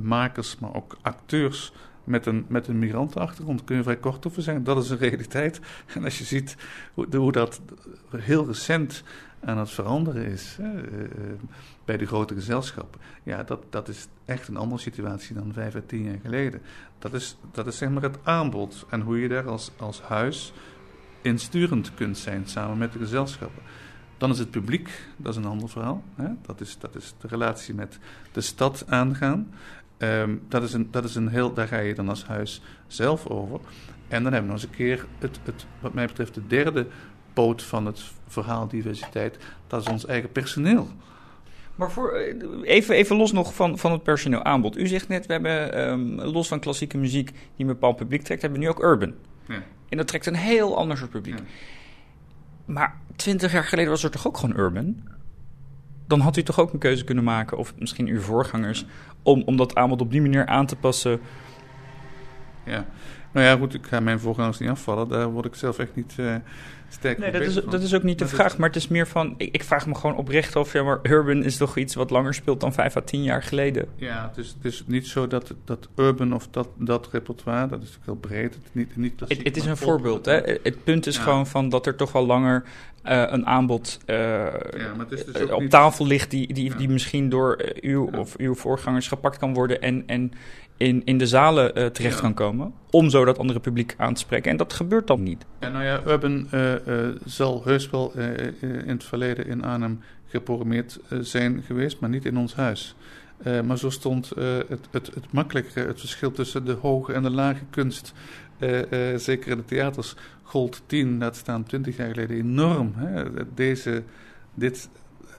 makers, 0.00 0.58
maar 0.58 0.74
ook 0.74 0.96
acteurs 1.02 1.72
met 2.04 2.26
een, 2.26 2.44
met 2.48 2.68
een 2.68 2.78
migrantenachtergrond 2.78 3.64
kun 3.64 3.76
je 3.76 3.82
vrij 3.82 3.96
kort 3.96 4.26
over 4.26 4.42
zijn. 4.42 4.64
Dat 4.64 4.84
is 4.84 4.90
een 4.90 4.98
realiteit. 4.98 5.60
En 5.94 6.04
als 6.04 6.18
je 6.18 6.24
ziet 6.24 6.56
hoe, 6.94 7.16
hoe 7.16 7.32
dat 7.32 7.60
heel 8.16 8.46
recent 8.46 9.02
aan 9.44 9.58
het 9.58 9.70
veranderen 9.70 10.26
is 10.26 10.56
hè, 10.60 10.74
uh, 10.74 11.04
bij 11.84 11.96
de 11.96 12.06
grote 12.06 12.34
gezelschappen, 12.34 13.00
ja, 13.22 13.42
dat, 13.42 13.64
dat 13.70 13.88
is 13.88 14.08
echt 14.24 14.48
een 14.48 14.56
andere 14.56 14.80
situatie 14.80 15.34
dan 15.34 15.52
vijf 15.52 15.74
à 15.74 15.80
tien 15.86 16.04
jaar 16.04 16.18
geleden. 16.22 16.62
Dat 16.98 17.14
is, 17.14 17.36
dat 17.52 17.66
is 17.66 17.76
zeg 17.76 17.90
maar 17.90 18.02
het 18.02 18.18
aanbod 18.22 18.86
en 18.88 19.00
hoe 19.00 19.20
je 19.20 19.28
daar 19.28 19.48
als, 19.48 19.70
als 19.76 20.00
huis 20.00 20.52
insturend 21.22 21.94
kunt 21.94 22.18
zijn 22.18 22.46
samen 22.46 22.78
met 22.78 22.92
de 22.92 22.98
gezelschappen. 22.98 23.62
Dan 24.16 24.30
is 24.30 24.38
het 24.38 24.50
publiek, 24.50 24.90
dat 25.16 25.32
is 25.32 25.38
een 25.38 25.50
ander 25.50 25.68
verhaal. 25.68 26.04
Hè? 26.14 26.28
Dat, 26.42 26.60
is, 26.60 26.78
dat 26.78 26.94
is 26.94 27.14
de 27.20 27.28
relatie 27.28 27.74
met 27.74 27.98
de 28.32 28.40
stad 28.40 28.84
aangaan. 28.88 29.54
Um, 29.98 30.42
dat, 30.48 30.62
is 30.62 30.72
een, 30.72 30.88
dat 30.90 31.04
is 31.04 31.14
een 31.14 31.28
heel, 31.28 31.52
daar 31.52 31.68
ga 31.68 31.78
je 31.78 31.94
dan 31.94 32.08
als 32.08 32.24
huis 32.24 32.62
zelf 32.86 33.26
over. 33.26 33.60
En 34.08 34.22
dan 34.22 34.32
hebben 34.32 34.50
we 34.50 34.52
nog 34.52 34.62
eens 34.62 34.70
een 34.70 34.76
keer 34.76 35.06
het, 35.18 35.40
het, 35.42 35.66
wat 35.80 35.94
mij 35.94 36.06
betreft, 36.06 36.34
de 36.34 36.46
derde 36.46 36.86
poot 37.32 37.62
van 37.62 37.86
het 37.86 38.02
verhaal 38.26 38.68
diversiteit. 38.68 39.38
Dat 39.66 39.80
is 39.80 39.88
ons 39.88 40.06
eigen 40.06 40.32
personeel. 40.32 40.88
Maar 41.82 41.90
voor, 41.90 42.12
eh, 42.12 42.34
even, 42.62 42.94
even 42.94 43.16
los 43.16 43.32
nog 43.32 43.54
van, 43.54 43.78
van 43.78 43.92
het 43.92 44.02
personeel 44.02 44.44
aanbod. 44.44 44.78
U 44.78 44.86
zegt 44.86 45.08
net, 45.08 45.26
we 45.26 45.32
hebben 45.32 45.88
um, 45.88 46.20
los 46.20 46.48
van 46.48 46.60
klassieke 46.60 46.98
muziek 46.98 47.30
die 47.30 47.40
een 47.56 47.66
bepaald 47.66 47.96
publiek 47.96 48.22
trekt, 48.22 48.42
hebben 48.42 48.60
we 48.60 48.64
nu 48.64 48.70
ook 48.70 48.82
urban. 48.82 49.14
Ja. 49.48 49.62
En 49.88 49.96
dat 49.96 50.06
trekt 50.06 50.26
een 50.26 50.34
heel 50.34 50.76
ander 50.76 50.96
soort 50.96 51.10
publiek. 51.10 51.38
Ja. 51.38 51.44
Maar 52.64 53.00
twintig 53.16 53.52
jaar 53.52 53.64
geleden 53.64 53.90
was 53.90 54.04
er 54.04 54.10
toch 54.10 54.26
ook 54.26 54.36
gewoon 54.36 54.58
urban? 54.58 55.02
dan 56.06 56.20
had 56.20 56.36
u 56.36 56.42
toch 56.42 56.60
ook 56.60 56.72
een 56.72 56.78
keuze 56.78 57.04
kunnen 57.04 57.24
maken, 57.24 57.58
of 57.58 57.74
misschien 57.78 58.06
uw 58.06 58.20
voorgangers, 58.20 58.84
om, 59.22 59.42
om 59.46 59.56
dat 59.56 59.74
aanbod 59.74 60.00
op 60.00 60.10
die 60.10 60.20
manier 60.20 60.46
aan 60.46 60.66
te 60.66 60.76
passen. 60.76 61.20
Ja, 62.64 62.86
Nou 63.32 63.46
ja, 63.46 63.56
goed, 63.56 63.74
ik 63.74 63.86
ga 63.86 64.00
mijn 64.00 64.20
voorgangers 64.20 64.58
niet 64.58 64.70
afvallen. 64.70 65.08
Daar 65.08 65.28
word 65.28 65.44
ik 65.46 65.54
zelf 65.54 65.78
echt 65.78 65.94
niet 65.94 66.14
uh, 66.20 66.34
sterk 66.92 67.18
Nee, 67.18 67.30
dat 67.30 67.42
is, 67.42 67.54
dat 67.54 67.82
is 67.82 67.94
ook 67.94 68.02
niet 68.02 68.18
de 68.18 68.28
vraag. 68.28 68.58
Maar 68.58 68.68
het 68.68 68.76
is 68.76 68.88
meer 68.88 69.06
van, 69.06 69.34
ik, 69.36 69.54
ik, 69.54 69.64
vraag 69.64 69.86
me 69.86 69.94
gewoon 69.94 70.16
oprecht 70.16 70.56
af, 70.56 70.72
ja, 70.72 70.82
maar 70.82 70.98
urban 71.02 71.42
is 71.42 71.56
toch 71.56 71.76
iets 71.76 71.94
wat 71.94 72.10
langer 72.10 72.34
speelt 72.34 72.60
dan 72.60 72.72
vijf 72.72 72.96
à 72.96 73.00
tien 73.00 73.22
jaar 73.22 73.42
geleden? 73.42 73.88
Ja, 73.96 74.28
het 74.28 74.44
is, 74.44 74.48
het 74.48 74.72
is 74.72 74.84
niet 74.86 75.06
zo 75.06 75.26
dat, 75.26 75.54
dat 75.64 75.88
urban 75.96 76.34
of 76.34 76.48
dat, 76.50 76.68
dat 76.78 77.08
repertoire, 77.12 77.68
dat 77.68 77.82
is 77.82 77.96
natuurlijk 77.96 78.06
heel 78.06 78.30
breed. 78.30 78.54
Het, 78.54 78.64
niet, 78.72 78.96
niet 78.96 79.20
het, 79.20 79.42
het 79.42 79.56
is 79.56 79.64
een 79.64 79.76
voorbeeld, 79.76 80.26
hè. 80.26 80.40
Het 80.62 80.84
punt 80.84 81.06
is 81.06 81.18
gewoon 81.18 81.46
van 81.46 81.68
dat 81.68 81.86
er 81.86 81.96
toch 81.96 82.12
wel 82.12 82.26
langer 82.26 82.64
uh, 83.04 83.24
een 83.26 83.46
aanbod 83.46 83.98
uh, 84.06 84.16
ja, 84.16 85.04
dus 85.08 85.50
op 85.50 85.64
tafel 85.64 86.06
ligt 86.06 86.30
die, 86.30 86.54
die, 86.54 86.70
ja. 86.70 86.76
die 86.76 86.88
misschien 86.88 87.28
door 87.28 87.64
uw 87.80 88.10
of 88.16 88.36
uw 88.36 88.54
voorgangers 88.54 89.08
gepakt 89.08 89.38
kan 89.38 89.54
worden 89.54 89.82
en, 89.82 90.02
en 90.06 90.32
in, 90.76 91.02
in 91.04 91.18
de 91.18 91.26
zalen 91.26 91.92
terecht 91.92 92.20
kan 92.20 92.34
komen. 92.34 92.74
Om 92.90 93.10
zo 93.10 93.21
dat 93.26 93.38
andere 93.38 93.60
publiek 93.60 93.94
aan 93.96 94.14
te 94.14 94.20
spreken. 94.20 94.50
En 94.50 94.56
dat 94.56 94.72
gebeurt 94.72 95.06
dan 95.06 95.22
niet. 95.22 95.44
Nou 95.60 95.84
ja, 95.84 96.00
Urban 96.06 96.48
zal 97.24 97.62
heus 97.64 97.90
wel 97.90 98.12
in 98.60 98.88
het 98.88 99.04
verleden 99.04 99.46
in 99.46 99.64
Arnhem 99.64 100.00
geprogrammeerd 100.26 101.00
zijn 101.20 101.62
geweest, 101.62 102.00
maar 102.00 102.10
niet 102.10 102.24
in 102.24 102.36
ons 102.36 102.54
huis. 102.54 102.94
Maar 103.64 103.78
zo 103.78 103.90
stond 103.90 104.28
het, 104.68 104.88
het, 104.90 105.10
het 105.14 105.74
het 105.74 106.00
verschil 106.00 106.32
tussen 106.32 106.64
de 106.64 106.72
hoge 106.72 107.12
en 107.12 107.22
de 107.22 107.30
lage 107.30 107.64
kunst, 107.70 108.12
zeker 109.16 109.50
in 109.50 109.56
de 109.56 109.64
theaters, 109.64 110.14
gold 110.42 110.82
10, 110.86 111.18
dat 111.18 111.36
staan 111.36 111.64
20 111.64 111.96
jaar 111.96 112.08
geleden 112.08 112.36
enorm. 112.36 112.92
Hè? 112.96 113.24
Deze, 113.54 114.02
dit, 114.54 114.88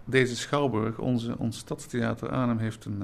deze 0.06 0.36
schouwburg, 0.36 1.00
onze, 1.00 1.38
ons 1.38 1.58
stadstheater 1.58 2.30
Arnhem, 2.30 2.58
heeft 2.58 2.86
een, 2.86 3.04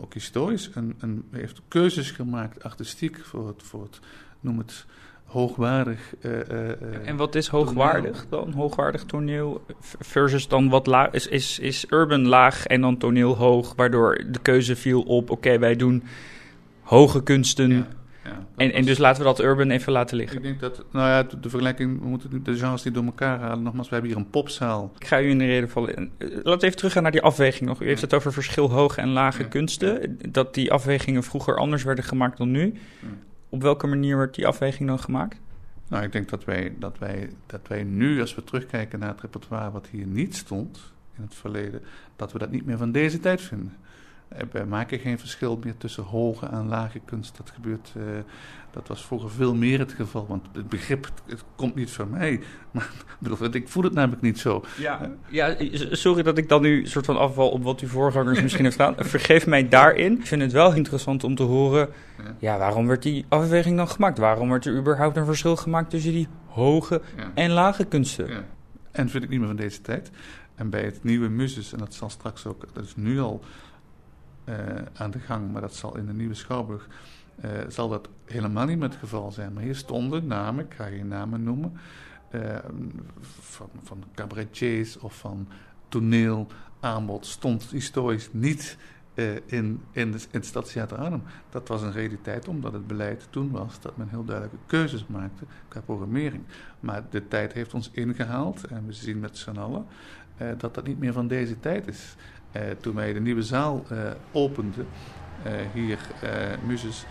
ook 0.00 0.14
historisch 0.14 0.70
een, 0.74 0.94
een, 0.98 1.24
heeft 1.30 1.60
keuzes 1.68 2.10
gemaakt, 2.10 2.62
artistiek, 2.62 3.18
voor 3.24 3.46
het, 3.46 3.62
voor 3.62 3.82
het 3.82 4.00
noem 4.40 4.58
het 4.58 4.86
hoogwaardig. 5.24 6.14
Uh, 6.20 6.32
uh, 6.32 7.08
en 7.08 7.16
wat 7.16 7.34
is 7.34 7.48
hoogwaardig 7.48 8.26
toneel. 8.28 8.44
dan? 8.44 8.54
Hoogwaardig 8.54 9.04
toneel 9.04 9.64
versus 10.00 10.48
dan 10.48 10.68
wat 10.68 10.86
laag 10.86 11.10
is, 11.10 11.26
is, 11.26 11.58
is 11.58 11.86
urban 11.90 12.26
laag 12.26 12.66
en 12.66 12.80
dan 12.80 12.96
toneel 12.98 13.36
hoog, 13.36 13.74
waardoor 13.76 14.24
de 14.30 14.38
keuze 14.42 14.76
viel 14.76 15.02
op: 15.02 15.30
oké, 15.30 15.58
wij 15.58 15.76
doen 15.76 16.02
hoge 16.80 17.22
kunsten. 17.22 17.70
Ja, 17.70 17.88
ja, 18.28 18.46
en, 18.56 18.72
en 18.72 18.84
dus 18.84 18.98
laten 18.98 19.22
we 19.22 19.28
dat 19.28 19.40
urban 19.40 19.70
even 19.70 19.92
laten 19.92 20.16
liggen. 20.16 20.36
Ik 20.36 20.42
denk 20.42 20.60
dat, 20.60 20.84
nou 20.92 21.08
ja, 21.08 21.22
de, 21.22 21.50
vergelijking, 21.50 22.00
we 22.00 22.06
moeten 22.06 22.44
de 22.44 22.56
genres 22.56 22.82
die 22.82 22.92
door 22.92 23.04
elkaar 23.04 23.38
halen. 23.40 23.62
Nogmaals, 23.62 23.88
we 23.88 23.94
hebben 23.94 24.12
hier 24.12 24.20
een 24.20 24.30
popzaal. 24.30 24.92
Ik 24.98 25.06
ga 25.06 25.20
u 25.20 25.30
in 25.30 25.38
de 25.38 25.46
reden 25.46 25.68
vallen. 25.68 26.10
Laten 26.18 26.42
we 26.42 26.64
even 26.64 26.76
teruggaan 26.76 27.02
naar 27.02 27.12
die 27.12 27.22
afweging 27.22 27.68
nog. 27.68 27.82
U 27.82 27.86
heeft 27.86 28.00
het 28.00 28.14
over 28.14 28.32
verschil 28.32 28.70
hoge 28.70 29.00
en 29.00 29.08
lage 29.08 29.48
kunsten. 29.48 30.18
Dat 30.30 30.54
die 30.54 30.72
afwegingen 30.72 31.22
vroeger 31.22 31.56
anders 31.56 31.82
werden 31.82 32.04
gemaakt 32.04 32.38
dan 32.38 32.50
nu. 32.50 32.74
Op 33.48 33.62
welke 33.62 33.86
manier 33.86 34.16
wordt 34.16 34.34
die 34.34 34.46
afweging 34.46 34.88
dan 34.88 34.98
gemaakt? 34.98 35.40
Nou, 35.88 36.04
ik 36.04 36.12
denk 36.12 36.28
dat 36.28 36.44
wij, 36.44 36.72
dat, 36.78 36.98
wij, 36.98 37.30
dat 37.46 37.60
wij 37.68 37.82
nu, 37.82 38.20
als 38.20 38.34
we 38.34 38.44
terugkijken 38.44 38.98
naar 38.98 39.08
het 39.08 39.20
repertoire 39.20 39.70
wat 39.70 39.86
hier 39.86 40.06
niet 40.06 40.36
stond 40.36 40.92
in 41.16 41.22
het 41.22 41.34
verleden, 41.34 41.82
dat 42.16 42.32
we 42.32 42.38
dat 42.38 42.50
niet 42.50 42.66
meer 42.66 42.76
van 42.76 42.92
deze 42.92 43.20
tijd 43.20 43.40
vinden. 43.40 43.76
Eh, 44.28 44.42
wij 44.52 44.66
maken 44.66 44.98
geen 44.98 45.18
verschil 45.18 45.60
meer 45.64 45.76
tussen 45.76 46.02
hoge 46.02 46.46
en 46.46 46.68
lage 46.68 47.00
kunst. 47.04 47.36
Dat 47.36 47.50
gebeurt, 47.54 47.92
uh, 47.96 48.02
dat 48.70 48.88
was 48.88 49.04
vroeger 49.04 49.30
veel 49.30 49.54
meer 49.54 49.78
het 49.78 49.92
geval. 49.92 50.26
Want 50.26 50.46
het 50.52 50.68
begrip, 50.68 51.10
het 51.26 51.44
komt 51.56 51.74
niet 51.74 51.90
van 51.90 52.10
mij. 52.10 52.40
Maar 53.18 53.54
ik 53.54 53.68
voel 53.68 53.82
het 53.82 53.92
namelijk 53.92 54.22
niet 54.22 54.38
zo. 54.38 54.64
Ja, 54.78 55.10
ja, 55.28 55.56
sorry 55.90 56.22
dat 56.22 56.38
ik 56.38 56.48
dan 56.48 56.62
nu 56.62 56.86
soort 56.86 57.04
van 57.04 57.18
afval 57.18 57.50
op 57.50 57.62
wat 57.62 57.80
uw 57.80 57.88
voorgangers 57.88 58.42
misschien 58.42 58.64
heeft 58.64 58.76
gedaan. 58.76 58.94
Vergeef 59.04 59.46
mij 59.46 59.68
daarin. 59.68 60.18
Ik 60.18 60.26
vind 60.26 60.42
het 60.42 60.52
wel 60.52 60.74
interessant 60.74 61.24
om 61.24 61.34
te 61.34 61.42
horen, 61.42 61.88
ja. 62.38 62.58
waarom 62.58 62.86
werd 62.86 63.02
die 63.02 63.24
afweging 63.28 63.76
dan 63.76 63.88
gemaakt? 63.88 64.18
Waarom 64.18 64.50
werd 64.50 64.66
er 64.66 64.76
überhaupt 64.76 65.16
een 65.16 65.24
verschil 65.24 65.56
gemaakt 65.56 65.90
tussen 65.90 66.12
die 66.12 66.28
hoge 66.46 67.02
ja. 67.16 67.30
en 67.34 67.50
lage 67.50 67.84
kunsten? 67.84 68.28
Ja. 68.28 68.44
En 68.90 69.08
vind 69.08 69.24
ik 69.24 69.30
niet 69.30 69.38
meer 69.38 69.48
van 69.48 69.56
deze 69.56 69.80
tijd. 69.80 70.10
En 70.54 70.70
bij 70.70 70.82
het 70.82 71.04
nieuwe 71.04 71.28
Muses, 71.28 71.72
en 71.72 71.78
dat 71.78 71.94
zal 71.94 72.10
straks 72.10 72.46
ook, 72.46 72.64
dat 72.72 72.84
is 72.84 72.96
nu 72.96 73.20
al 73.20 73.42
aan 74.94 75.10
de 75.10 75.18
gang, 75.18 75.52
maar 75.52 75.60
dat 75.60 75.74
zal 75.74 75.96
in 75.96 76.06
de 76.06 76.12
nieuwe 76.12 76.34
Schouwburg, 76.34 76.88
uh, 77.44 77.50
zal 77.68 77.88
dat 77.88 78.08
helemaal 78.24 78.66
niet 78.66 78.78
meer 78.78 78.88
het 78.88 78.98
geval 78.98 79.32
zijn. 79.32 79.52
Maar 79.52 79.62
hier 79.62 79.76
stonden 79.76 80.26
namen, 80.26 80.64
ik 80.64 80.74
ga 80.74 80.84
geen 80.84 81.08
namen 81.08 81.42
noemen, 81.42 81.72
uh, 82.30 82.56
van, 83.40 83.68
van 83.82 84.04
cabaretiers 84.14 84.98
of 84.98 85.18
van 85.18 85.48
toneelaanbod, 85.88 87.26
stond 87.26 87.62
historisch 87.62 88.28
niet 88.32 88.76
in, 89.46 89.80
in, 89.92 90.12
de, 90.12 90.18
in 90.18 90.28
het 90.30 90.46
Stadstheater. 90.46 91.20
Dat 91.50 91.68
was 91.68 91.82
een 91.82 91.92
realiteit 91.92 92.48
omdat 92.48 92.72
het 92.72 92.86
beleid 92.86 93.26
toen 93.30 93.50
was 93.50 93.80
dat 93.80 93.96
men 93.96 94.08
heel 94.08 94.24
duidelijke 94.24 94.58
keuzes 94.66 95.06
maakte 95.06 95.44
qua 95.68 95.80
programmering. 95.80 96.42
Maar 96.80 97.02
de 97.10 97.28
tijd 97.28 97.52
heeft 97.52 97.74
ons 97.74 97.90
ingehaald 97.92 98.64
en 98.64 98.86
we 98.86 98.92
zien 98.92 99.20
met 99.20 99.36
z'n 99.36 99.56
allen 99.56 99.86
dat 100.58 100.74
dat 100.74 100.86
niet 100.86 100.98
meer 100.98 101.12
van 101.12 101.28
deze 101.28 101.60
tijd 101.60 101.88
is. 101.88 102.16
Uh, 102.56 102.62
toen 102.80 102.94
wij 102.94 103.12
de 103.12 103.20
nieuwe 103.20 103.42
zaal 103.42 103.84
uh, 103.92 103.98
openden, 104.32 104.86
uh, 105.46 105.52
hier, 105.72 105.98
Muses, 106.66 107.04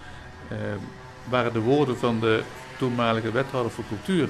waren 1.29 1.53
de 1.53 1.59
woorden 1.59 1.97
van 1.97 2.19
de 2.19 2.43
toenmalige 2.77 3.31
wethouder 3.31 3.71
voor 3.71 3.83
cultuur 3.87 4.29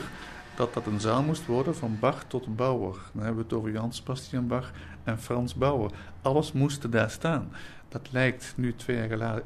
dat 0.56 0.74
dat 0.74 0.86
een 0.86 1.00
zaal 1.00 1.24
moest 1.24 1.46
worden 1.46 1.76
van 1.76 1.98
Bach 2.00 2.24
tot 2.24 2.56
Bauer. 2.56 2.98
Dan 3.14 3.24
hebben 3.24 3.36
we 3.36 3.44
het 3.44 3.54
over 3.54 3.72
Jan 3.72 4.48
Bach 4.48 4.72
en 5.04 5.20
Frans 5.20 5.56
Bauer. 5.56 5.92
Alles 6.22 6.52
moest 6.52 6.92
daar 6.92 7.10
staan. 7.10 7.50
Dat 7.90 8.12
lijkt 8.12 8.54
nu 8.58 8.76
twee 8.76 9.08
jaar 9.08 9.18
la 9.18 9.42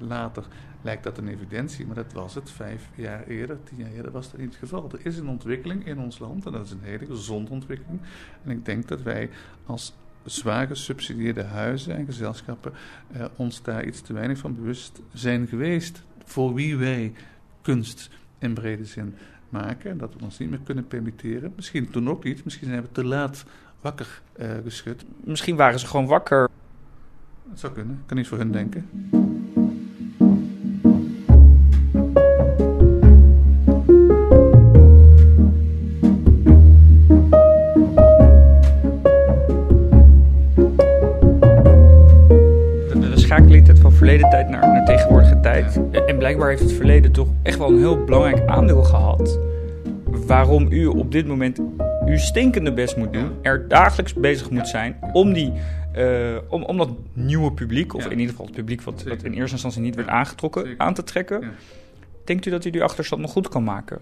later 0.00 0.44
lijkt 0.82 1.04
dat 1.04 1.18
een 1.18 1.28
evidentie, 1.28 1.86
maar 1.86 1.94
dat 1.94 2.12
was 2.12 2.34
het 2.34 2.50
vijf 2.50 2.88
jaar 2.94 3.26
eerder, 3.26 3.58
tien 3.64 3.78
jaar 3.78 3.92
eerder 3.92 4.12
was 4.12 4.30
dat 4.30 4.40
niet 4.40 4.48
het 4.48 4.58
geval. 4.58 4.90
Er 4.92 5.06
is 5.06 5.18
een 5.18 5.28
ontwikkeling 5.28 5.86
in 5.86 5.98
ons 5.98 6.18
land 6.18 6.46
en 6.46 6.52
dat 6.52 6.64
is 6.64 6.70
een 6.70 6.82
hele 6.82 7.06
gezonde 7.06 7.50
ontwikkeling. 7.50 8.00
En 8.44 8.50
ik 8.50 8.64
denk 8.64 8.88
dat 8.88 9.02
wij 9.02 9.30
als 9.66 9.94
zwaar 10.24 10.66
gesubsidieerde 10.66 11.42
huizen 11.42 11.96
en 11.96 12.06
gezelschappen 12.06 12.72
eh, 13.12 13.24
ons 13.36 13.62
daar 13.62 13.84
iets 13.84 14.00
te 14.00 14.12
weinig 14.12 14.38
van 14.38 14.54
bewust 14.54 15.00
zijn 15.12 15.46
geweest. 15.46 16.02
Voor 16.24 16.54
wie 16.54 16.76
wij 16.76 17.12
kunst 17.62 18.10
in 18.38 18.54
brede 18.54 18.84
zin 18.84 19.14
maken. 19.48 19.90
En 19.90 19.98
dat 19.98 20.14
we 20.14 20.24
ons 20.24 20.38
niet 20.38 20.50
meer 20.50 20.60
kunnen 20.64 20.86
permitteren. 20.86 21.52
Misschien 21.56 21.90
toen 21.90 22.08
ook 22.08 22.24
niet. 22.24 22.44
Misschien 22.44 22.68
zijn 22.68 22.82
we 22.82 22.92
te 22.92 23.04
laat 23.04 23.44
wakker 23.80 24.22
uh, 24.40 24.50
geschud. 24.64 25.04
Misschien 25.24 25.56
waren 25.56 25.78
ze 25.78 25.86
gewoon 25.86 26.06
wakker. 26.06 26.48
Dat 27.48 27.58
zou 27.58 27.72
kunnen. 27.72 27.94
Ik 27.94 28.06
kan 28.06 28.16
niet 28.16 28.28
voor 28.28 28.38
hun 28.38 28.52
denken. 28.52 28.88
Verleden 44.02 44.30
tijd 44.30 44.48
naar, 44.48 44.60
naar 44.60 44.84
tegenwoordige 44.84 45.40
tijd. 45.40 45.80
En 46.06 46.18
blijkbaar 46.18 46.48
heeft 46.48 46.62
het 46.62 46.72
verleden 46.72 47.12
toch 47.12 47.28
echt 47.42 47.58
wel 47.58 47.68
een 47.68 47.78
heel 47.78 48.04
belangrijk 48.04 48.48
aandeel 48.48 48.82
gehad. 48.82 49.38
Waarom 50.04 50.66
u 50.70 50.86
op 50.86 51.12
dit 51.12 51.26
moment 51.26 51.60
uw 52.06 52.16
stinkende 52.16 52.72
best 52.72 52.96
moet 52.96 53.12
doen, 53.12 53.30
er 53.42 53.68
dagelijks 53.68 54.14
bezig 54.14 54.50
moet 54.50 54.68
zijn 54.68 54.96
om, 55.12 55.32
die, 55.32 55.52
uh, 55.96 56.36
om, 56.48 56.62
om 56.62 56.76
dat 56.76 56.90
nieuwe 57.12 57.52
publiek, 57.52 57.94
of 57.94 58.04
in 58.04 58.18
ieder 58.18 58.28
geval 58.28 58.46
het 58.46 58.54
publiek 58.54 58.82
wat, 58.82 59.02
wat 59.02 59.22
in 59.22 59.32
eerste 59.32 59.52
instantie 59.52 59.80
niet 59.80 59.94
werd 59.94 60.08
aangetrokken, 60.08 60.74
aan 60.76 60.94
te 60.94 61.04
trekken. 61.04 61.50
Denkt 62.24 62.46
u 62.46 62.50
dat 62.50 62.64
u 62.64 62.70
die 62.70 62.82
achterstand 62.82 63.22
nog 63.22 63.30
goed 63.30 63.48
kan 63.48 63.64
maken? 63.64 64.00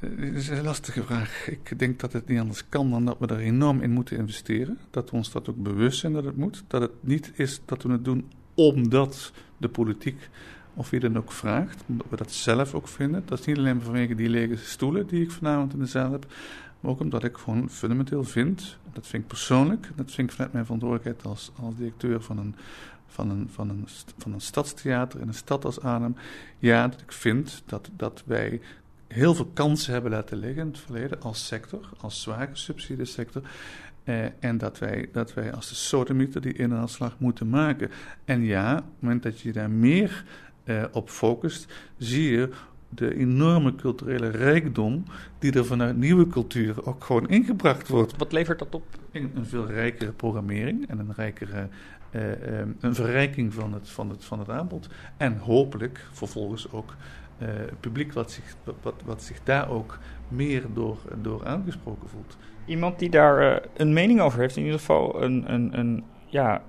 Dat 0.00 0.34
is 0.34 0.48
een 0.48 0.62
lastige 0.62 1.02
vraag. 1.02 1.48
Ik 1.48 1.78
denk 1.78 2.00
dat 2.00 2.12
het 2.12 2.28
niet 2.28 2.38
anders 2.38 2.68
kan 2.68 2.90
dan 2.90 3.04
dat 3.04 3.16
we 3.18 3.26
er 3.26 3.38
enorm 3.38 3.80
in 3.82 3.90
moeten 3.90 4.16
investeren. 4.16 4.78
Dat 4.90 5.10
we 5.10 5.16
ons 5.16 5.32
dat 5.32 5.50
ook 5.50 5.62
bewust 5.62 5.98
zijn 5.98 6.12
dat 6.12 6.24
het 6.24 6.36
moet. 6.36 6.64
Dat 6.66 6.80
het 6.80 6.90
niet 7.00 7.32
is 7.34 7.60
dat 7.64 7.82
we 7.82 7.92
het 7.92 8.04
doen 8.04 8.24
omdat 8.56 9.32
de 9.56 9.68
politiek 9.68 10.28
of 10.74 10.90
wie 10.90 11.00
dan 11.00 11.16
ook 11.16 11.32
vraagt, 11.32 11.82
omdat 11.86 12.06
we 12.10 12.16
dat 12.16 12.32
zelf 12.32 12.74
ook 12.74 12.88
vinden. 12.88 13.22
Dat 13.26 13.38
is 13.38 13.46
niet 13.46 13.58
alleen 13.58 13.80
vanwege 13.80 14.14
die 14.14 14.28
lege 14.28 14.56
stoelen 14.56 15.06
die 15.06 15.22
ik 15.22 15.30
vanavond 15.30 15.72
in 15.72 15.78
de 15.78 15.86
zaal 15.86 16.12
heb, 16.12 16.26
maar 16.80 16.90
ook 16.90 17.00
omdat 17.00 17.24
ik 17.24 17.36
gewoon 17.36 17.70
fundamenteel 17.70 18.24
vind, 18.24 18.76
dat 18.92 19.06
vind 19.06 19.22
ik 19.22 19.28
persoonlijk, 19.28 19.90
dat 19.94 20.10
vind 20.10 20.28
ik 20.28 20.34
vanuit 20.34 20.52
mijn 20.52 20.64
verantwoordelijkheid 20.64 21.26
als, 21.26 21.50
als 21.62 21.76
directeur 21.76 22.22
van 22.22 22.38
een, 22.38 22.54
van, 23.06 23.30
een, 23.30 23.48
van, 23.50 23.68
een, 23.68 23.86
van 24.18 24.32
een 24.32 24.40
stadstheater 24.40 25.20
in 25.20 25.28
een 25.28 25.34
stad 25.34 25.64
als 25.64 25.80
Arnhem, 25.80 26.16
ja, 26.58 26.88
dat 26.88 27.00
ik 27.00 27.12
vind 27.12 27.62
dat, 27.66 27.90
dat 27.96 28.22
wij 28.26 28.60
heel 29.08 29.34
veel 29.34 29.50
kansen 29.54 29.92
hebben 29.92 30.10
laten 30.10 30.38
liggen 30.38 30.62
in 30.62 30.68
het 30.68 30.78
verleden 30.78 31.20
als 31.20 31.46
sector, 31.46 31.88
als 32.00 32.22
zwaar 32.22 32.48
gesubsidieerde 32.48 33.04
sector. 33.04 33.42
Eh, 34.04 34.24
en 34.38 34.58
dat 34.58 34.78
wij, 34.78 35.08
dat 35.12 35.34
wij 35.34 35.52
als 35.52 35.68
de 35.68 35.74
sodemieter 35.74 36.40
die 36.40 36.52
inhaalslag 36.52 37.18
moeten 37.18 37.48
maken. 37.48 37.90
En 38.24 38.42
ja, 38.42 38.72
op 38.72 38.84
het 38.84 39.00
moment 39.00 39.22
dat 39.22 39.40
je 39.40 39.52
daar 39.52 39.70
meer 39.70 40.24
eh, 40.64 40.84
op 40.92 41.10
focust, 41.10 41.72
zie 41.96 42.30
je 42.30 42.50
de 42.88 43.16
enorme 43.16 43.74
culturele 43.74 44.28
rijkdom 44.28 45.04
die 45.38 45.52
er 45.52 45.66
vanuit 45.66 45.96
nieuwe 45.96 46.26
culturen 46.26 46.86
ook 46.86 47.04
gewoon 47.04 47.28
ingebracht 47.28 47.88
wordt. 47.88 48.16
Wat 48.16 48.32
levert 48.32 48.58
dat 48.58 48.74
op? 48.74 48.84
Een, 49.12 49.30
een 49.34 49.46
veel 49.46 49.66
rijkere 49.66 50.12
programmering 50.12 50.88
en 50.88 50.98
een 50.98 51.12
rijkere 51.16 51.68
uh, 52.10 52.58
een 52.80 52.94
verrijking 52.94 53.54
van 53.54 53.72
het, 53.72 53.88
van, 53.88 54.10
het, 54.10 54.24
van 54.24 54.38
het 54.38 54.50
aanbod. 54.50 54.88
En 55.16 55.38
hopelijk 55.38 56.06
vervolgens 56.12 56.70
ook 56.72 56.94
publiek 57.80 58.12
wat 58.12 58.30
zich, 58.30 58.56
wat, 58.82 58.94
wat 59.04 59.22
zich 59.22 59.42
daar 59.44 59.70
ook 59.70 59.98
meer 60.28 60.62
door, 60.74 60.96
door 61.22 61.46
aangesproken 61.46 62.08
voelt. 62.08 62.36
Iemand 62.64 62.98
die 62.98 63.10
daar 63.10 63.62
een 63.76 63.92
mening 63.92 64.20
over 64.20 64.40
heeft, 64.40 64.56
in 64.56 64.62
ieder 64.62 64.78
geval 64.78 65.22
een, 65.22 65.52
een, 65.52 65.78
een 65.78 66.04
ja, 66.26 66.62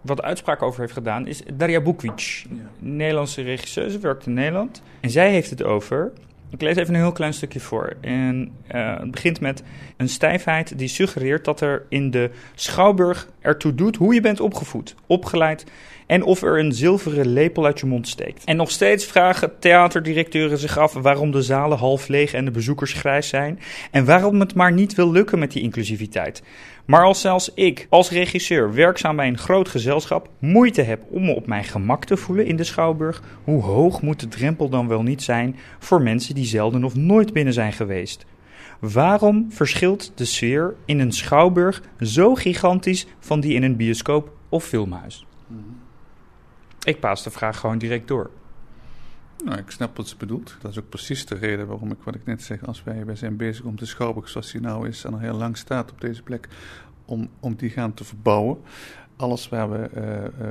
wat 0.00 0.22
uitspraak 0.22 0.62
over 0.62 0.80
heeft 0.80 0.92
gedaan, 0.92 1.26
is 1.26 1.42
Daria 1.54 1.80
Bukvic. 1.80 2.44
Nederlandse 2.78 3.42
regisseuse, 3.42 3.98
werkt 3.98 4.26
in 4.26 4.32
Nederland. 4.32 4.82
En 5.00 5.10
zij 5.10 5.30
heeft 5.30 5.50
het 5.50 5.62
over 5.62 6.12
ik 6.54 6.62
lees 6.62 6.76
even 6.76 6.94
een 6.94 7.00
heel 7.00 7.12
klein 7.12 7.34
stukje 7.34 7.60
voor. 7.60 7.96
En 8.00 8.52
uh, 8.74 8.98
het 8.98 9.10
begint 9.10 9.40
met 9.40 9.62
een 9.96 10.08
stijfheid 10.08 10.78
die 10.78 10.88
suggereert 10.88 11.44
dat 11.44 11.60
er 11.60 11.86
in 11.88 12.10
de 12.10 12.30
schouwburg 12.54 13.28
ertoe 13.40 13.74
doet 13.74 13.96
hoe 13.96 14.14
je 14.14 14.20
bent 14.20 14.40
opgevoed, 14.40 14.94
opgeleid 15.06 15.64
en 16.06 16.22
of 16.22 16.42
er 16.42 16.58
een 16.58 16.72
zilveren 16.72 17.26
lepel 17.26 17.64
uit 17.64 17.80
je 17.80 17.86
mond 17.86 18.08
steekt. 18.08 18.44
En 18.44 18.56
nog 18.56 18.70
steeds 18.70 19.04
vragen 19.04 19.58
theaterdirecteuren 19.58 20.58
zich 20.58 20.78
af 20.78 20.92
waarom 20.92 21.30
de 21.30 21.42
zalen 21.42 21.78
half 21.78 22.08
leeg 22.08 22.32
en 22.32 22.44
de 22.44 22.50
bezoekers 22.50 22.92
grijs 22.92 23.28
zijn 23.28 23.60
en 23.90 24.04
waarom 24.04 24.40
het 24.40 24.54
maar 24.54 24.72
niet 24.72 24.94
wil 24.94 25.10
lukken 25.10 25.38
met 25.38 25.52
die 25.52 25.62
inclusiviteit. 25.62 26.42
Maar 26.84 27.04
als 27.04 27.20
zelfs 27.20 27.54
ik, 27.54 27.86
als 27.90 28.10
regisseur, 28.10 28.74
werkzaam 28.74 29.16
bij 29.16 29.26
een 29.26 29.38
groot 29.38 29.68
gezelschap, 29.68 30.28
moeite 30.38 30.82
heb 30.82 31.02
om 31.10 31.24
me 31.24 31.34
op 31.34 31.46
mijn 31.46 31.64
gemak 31.64 32.04
te 32.04 32.16
voelen 32.16 32.46
in 32.46 32.56
de 32.56 32.64
schouwburg, 32.64 33.22
hoe 33.44 33.62
hoog 33.62 34.02
moet 34.02 34.20
de 34.20 34.28
drempel 34.28 34.68
dan 34.68 34.88
wel 34.88 35.02
niet 35.02 35.22
zijn 35.22 35.56
voor 35.78 36.02
mensen 36.02 36.34
die 36.34 36.44
zelden 36.44 36.84
of 36.84 36.94
nooit 36.94 37.32
binnen 37.32 37.52
zijn 37.52 37.72
geweest? 37.72 38.24
Waarom 38.80 39.46
verschilt 39.50 40.12
de 40.14 40.24
sfeer 40.24 40.74
in 40.84 41.00
een 41.00 41.12
schouwburg 41.12 41.82
zo 42.00 42.34
gigantisch 42.34 43.06
van 43.18 43.40
die 43.40 43.54
in 43.54 43.62
een 43.62 43.76
bioscoop 43.76 44.32
of 44.48 44.64
filmhuis? 44.64 45.26
Mhm. 45.46 45.60
Ik 46.82 47.00
paas 47.00 47.22
de 47.22 47.30
vraag 47.30 47.58
gewoon 47.58 47.78
direct 47.78 48.08
door. 48.08 48.30
Nou, 49.44 49.58
ik 49.58 49.70
snap 49.70 49.96
wat 49.96 50.08
ze 50.08 50.16
bedoelt. 50.16 50.56
Dat 50.60 50.70
is 50.70 50.78
ook 50.78 50.88
precies 50.88 51.26
de 51.26 51.34
reden 51.34 51.66
waarom 51.66 51.90
ik, 51.90 52.02
wat 52.02 52.14
ik 52.14 52.24
net 52.24 52.42
zeg, 52.42 52.66
als 52.66 52.84
wij, 52.84 53.04
wij 53.04 53.16
zijn 53.16 53.36
bezig 53.36 53.64
om 53.64 53.76
de 53.76 53.86
Schouwburg 53.86 54.28
zoals 54.28 54.52
die 54.52 54.60
nou 54.60 54.88
is 54.88 55.04
en 55.04 55.12
al 55.12 55.18
heel 55.18 55.36
lang 55.36 55.56
staat 55.56 55.90
op 55.90 56.00
deze 56.00 56.22
plek, 56.22 56.48
om, 57.04 57.28
om 57.40 57.54
die 57.54 57.70
gaan 57.70 57.94
te 57.94 58.04
verbouwen. 58.04 58.58
Alles 59.16 59.48
waar 59.48 59.70
we, 59.70 59.90
uh, 59.96 60.46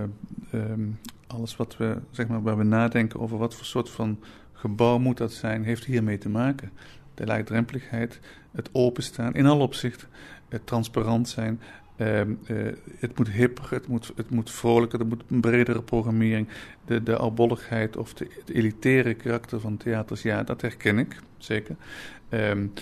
uh, 0.53 0.71
um, 0.71 0.99
alles 1.27 1.55
wat 1.55 1.77
we, 1.77 1.97
zeg 2.11 2.27
maar, 2.27 2.41
waar 2.41 2.57
we 2.57 2.63
nadenken 2.63 3.19
over 3.19 3.37
wat 3.37 3.55
voor 3.55 3.65
soort 3.65 3.89
van 3.89 4.19
gebouw 4.53 4.97
moet 4.97 5.17
dat 5.17 5.33
zijn, 5.33 5.63
heeft 5.63 5.85
hiermee 5.85 6.17
te 6.17 6.29
maken. 6.29 6.71
De 7.13 7.25
laagdrempeligheid, 7.25 8.19
het 8.51 8.69
openstaan 8.71 9.33
in 9.33 9.45
alle 9.45 9.63
opzichten, 9.63 10.07
het 10.49 10.67
transparant 10.67 11.29
zijn, 11.29 11.59
Ehm, 12.03 12.33
eh, 12.45 12.74
het 13.00 13.17
moet 13.17 13.29
hipper, 13.29 13.67
het 13.69 13.88
moet, 13.88 14.12
het 14.15 14.29
moet 14.29 14.51
vrolijker, 14.51 15.00
er 15.00 15.05
moet 15.05 15.24
een 15.27 15.41
bredere 15.41 15.81
programmering. 15.81 16.48
De, 16.86 17.03
de 17.03 17.17
albolligheid 17.17 17.98
of 17.98 18.13
de, 18.13 18.27
het 18.39 18.50
elitaire 18.50 19.13
karakter 19.13 19.60
van 19.60 19.77
theaters, 19.77 20.22
ja, 20.22 20.43
dat 20.43 20.62
herken 20.62 20.98
ik, 20.98 21.19
zeker. 21.38 21.75
Um, 22.29 22.74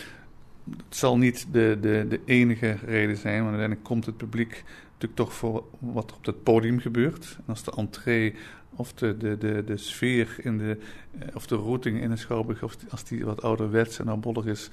het 0.77 0.95
zal 0.95 1.17
niet 1.17 1.47
de, 1.51 1.77
de, 1.81 2.05
de 2.09 2.19
enige 2.25 2.77
reden 2.85 3.17
zijn, 3.17 3.37
want 3.37 3.47
uiteindelijk 3.47 3.83
komt 3.83 4.05
het 4.05 4.17
publiek 4.17 4.63
natuurlijk 4.85 5.15
toch 5.15 5.33
voor 5.33 5.63
wat 5.79 6.09
er 6.09 6.15
op 6.15 6.25
het 6.25 6.43
podium 6.43 6.79
gebeurt. 6.79 7.35
En 7.37 7.43
als 7.47 7.63
de 7.63 7.71
entree 7.75 8.35
of 8.75 8.93
de, 8.93 9.17
de, 9.17 9.37
de, 9.37 9.63
de 9.63 9.77
sfeer 9.77 10.35
in 10.37 10.57
de, 10.57 10.77
eh, 11.19 11.35
of 11.35 11.47
de 11.47 11.55
routing 11.55 12.01
in 12.01 12.09
de 12.09 12.15
schouwburg, 12.15 12.63
of 12.63 12.77
als 12.89 13.03
die 13.03 13.25
wat 13.25 13.41
ouderwets 13.41 13.99
en 13.99 14.07
albollig 14.07 14.45
is, 14.45 14.69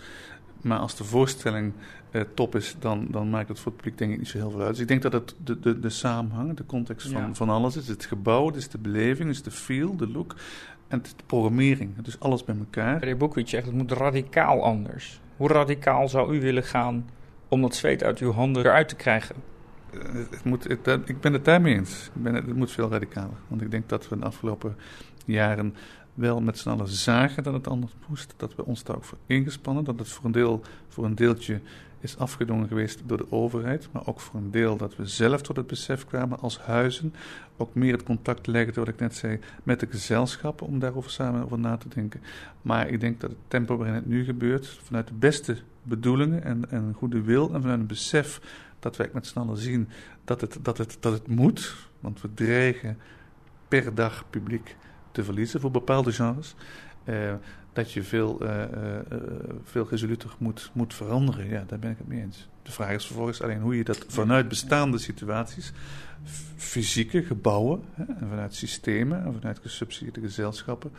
maar 0.60 0.78
als 0.78 0.96
de 0.96 1.04
voorstelling 1.04 1.72
uh, 2.10 2.22
top 2.34 2.54
is, 2.54 2.76
dan, 2.78 3.06
dan 3.10 3.30
maakt 3.30 3.48
het 3.48 3.58
voor 3.58 3.72
het 3.72 3.80
publiek 3.80 3.98
denk 3.98 4.12
ik 4.12 4.18
niet 4.18 4.28
zo 4.28 4.38
heel 4.38 4.50
veel 4.50 4.60
uit. 4.60 4.70
Dus 4.70 4.80
ik 4.80 4.88
denk 4.88 5.02
dat 5.02 5.12
het 5.12 5.34
de, 5.44 5.60
de, 5.60 5.80
de 5.80 5.90
samenhang, 5.90 6.56
de 6.56 6.66
context 6.66 7.08
van, 7.08 7.36
van 7.36 7.48
alles 7.48 7.76
is. 7.76 7.88
Het 7.88 8.04
gebouw, 8.04 8.46
het 8.46 8.56
is 8.56 8.68
de 8.68 8.78
beleving, 8.78 9.28
het 9.28 9.36
is 9.36 9.42
de 9.42 9.50
feel, 9.50 9.96
de 9.96 10.08
look 10.08 10.34
en 10.88 11.02
de 11.02 11.08
programmering. 11.26 11.96
Het 11.96 12.06
is 12.06 12.20
alles 12.20 12.44
bij 12.44 12.56
elkaar. 12.58 12.98
Meneer 12.98 13.16
Boekwiet 13.16 13.48
zegt, 13.48 13.66
het 13.66 13.74
moet 13.74 13.92
radicaal 13.92 14.62
anders. 14.62 15.20
Hoe 15.36 15.48
radicaal 15.48 16.08
zou 16.08 16.36
u 16.36 16.40
willen 16.40 16.64
gaan 16.64 17.08
om 17.48 17.60
dat 17.60 17.74
zweet 17.74 18.02
uit 18.02 18.18
uw 18.18 18.32
handen 18.32 18.64
eruit 18.64 18.88
te 18.88 18.96
krijgen? 18.96 19.34
Uh, 19.92 20.00
het 20.30 20.44
moet, 20.44 20.70
ik 20.70 21.20
ben 21.20 21.32
het 21.32 21.44
daarmee 21.44 21.74
eens. 21.74 22.10
Ik 22.14 22.22
ben 22.22 22.34
het, 22.34 22.46
het 22.46 22.56
moet 22.56 22.70
veel 22.70 22.90
radicaler. 22.90 23.36
Want 23.48 23.62
ik 23.62 23.70
denk 23.70 23.88
dat 23.88 24.08
we 24.08 24.18
de 24.18 24.24
afgelopen 24.24 24.76
jaren 25.24 25.74
wel 26.18 26.40
met 26.40 26.58
z'n 26.58 26.68
allen 26.68 26.88
zagen 26.88 27.42
dat 27.42 27.52
het 27.52 27.68
anders 27.68 27.92
moest. 28.08 28.34
Dat 28.36 28.54
we 28.54 28.64
ons 28.64 28.84
daar 28.84 28.96
ook 28.96 29.04
voor 29.04 29.18
ingespannen. 29.26 29.84
Dat 29.84 29.98
het 29.98 30.08
voor 30.08 30.24
een, 30.24 30.32
deel, 30.32 30.60
voor 30.88 31.04
een 31.04 31.14
deeltje 31.14 31.60
is 32.00 32.18
afgedwongen 32.18 32.68
geweest 32.68 33.02
door 33.06 33.16
de 33.16 33.32
overheid. 33.32 33.88
Maar 33.92 34.06
ook 34.06 34.20
voor 34.20 34.40
een 34.40 34.50
deel 34.50 34.76
dat 34.76 34.96
we 34.96 35.06
zelf 35.06 35.42
tot 35.42 35.56
het 35.56 35.66
besef 35.66 36.06
kwamen 36.06 36.40
als 36.40 36.58
huizen. 36.58 37.14
Ook 37.56 37.74
meer 37.74 37.92
het 37.92 38.02
contact 38.02 38.46
leggen, 38.46 38.74
wat 38.74 38.88
ik 38.88 38.98
net 38.98 39.14
zei, 39.14 39.38
met 39.62 39.80
de 39.80 39.86
gezelschappen. 39.90 40.66
Om 40.66 40.78
daarover 40.78 41.10
samen 41.10 41.44
over 41.44 41.58
na 41.58 41.76
te 41.76 41.88
denken. 41.88 42.20
Maar 42.62 42.88
ik 42.88 43.00
denk 43.00 43.20
dat 43.20 43.30
het 43.30 43.38
tempo 43.48 43.76
waarin 43.76 43.94
het 43.94 44.06
nu 44.06 44.24
gebeurt. 44.24 44.66
Vanuit 44.82 45.06
de 45.06 45.14
beste 45.14 45.56
bedoelingen 45.82 46.44
en, 46.44 46.70
en 46.70 46.94
goede 46.96 47.22
wil. 47.22 47.54
En 47.54 47.60
vanuit 47.60 47.80
een 47.80 47.86
besef 47.86 48.40
dat 48.78 48.96
wij 48.96 49.10
met 49.12 49.26
z'n 49.26 49.38
allen 49.38 49.56
zien 49.56 49.88
dat 50.24 50.40
het, 50.40 50.58
dat, 50.62 50.78
het, 50.78 50.96
dat 51.00 51.12
het 51.12 51.26
moet. 51.26 51.76
Want 52.00 52.20
we 52.20 52.34
dreigen 52.34 52.98
per 53.68 53.94
dag 53.94 54.24
publiek 54.30 54.76
te 55.18 55.24
verliezen 55.24 55.60
voor 55.60 55.70
bepaalde 55.70 56.12
genres. 56.12 56.54
Uh, 57.04 57.34
dat 57.72 57.92
je 57.92 58.02
veel, 58.02 58.42
uh, 58.42 58.48
uh, 58.48 58.98
veel 59.62 59.86
resoluter 59.90 60.30
moet, 60.38 60.70
moet 60.72 60.94
veranderen. 60.94 61.48
Ja, 61.48 61.64
daar 61.66 61.78
ben 61.78 61.90
ik 61.90 61.98
het 61.98 62.08
mee 62.08 62.20
eens. 62.20 62.48
De 62.62 62.72
vraag 62.72 62.92
is 62.92 63.06
vervolgens 63.06 63.42
alleen 63.42 63.60
hoe 63.60 63.76
je 63.76 63.84
dat 63.84 64.04
vanuit 64.08 64.48
bestaande 64.48 64.98
situaties, 64.98 65.72
fysieke 66.56 67.22
gebouwen, 67.22 67.82
hè, 67.92 68.04
en 68.04 68.28
vanuit 68.28 68.54
systemen 68.54 69.24
en 69.24 69.34
vanuit 69.34 69.58
gesubsidieerde 69.58 70.20
gezelschappen, 70.20 70.90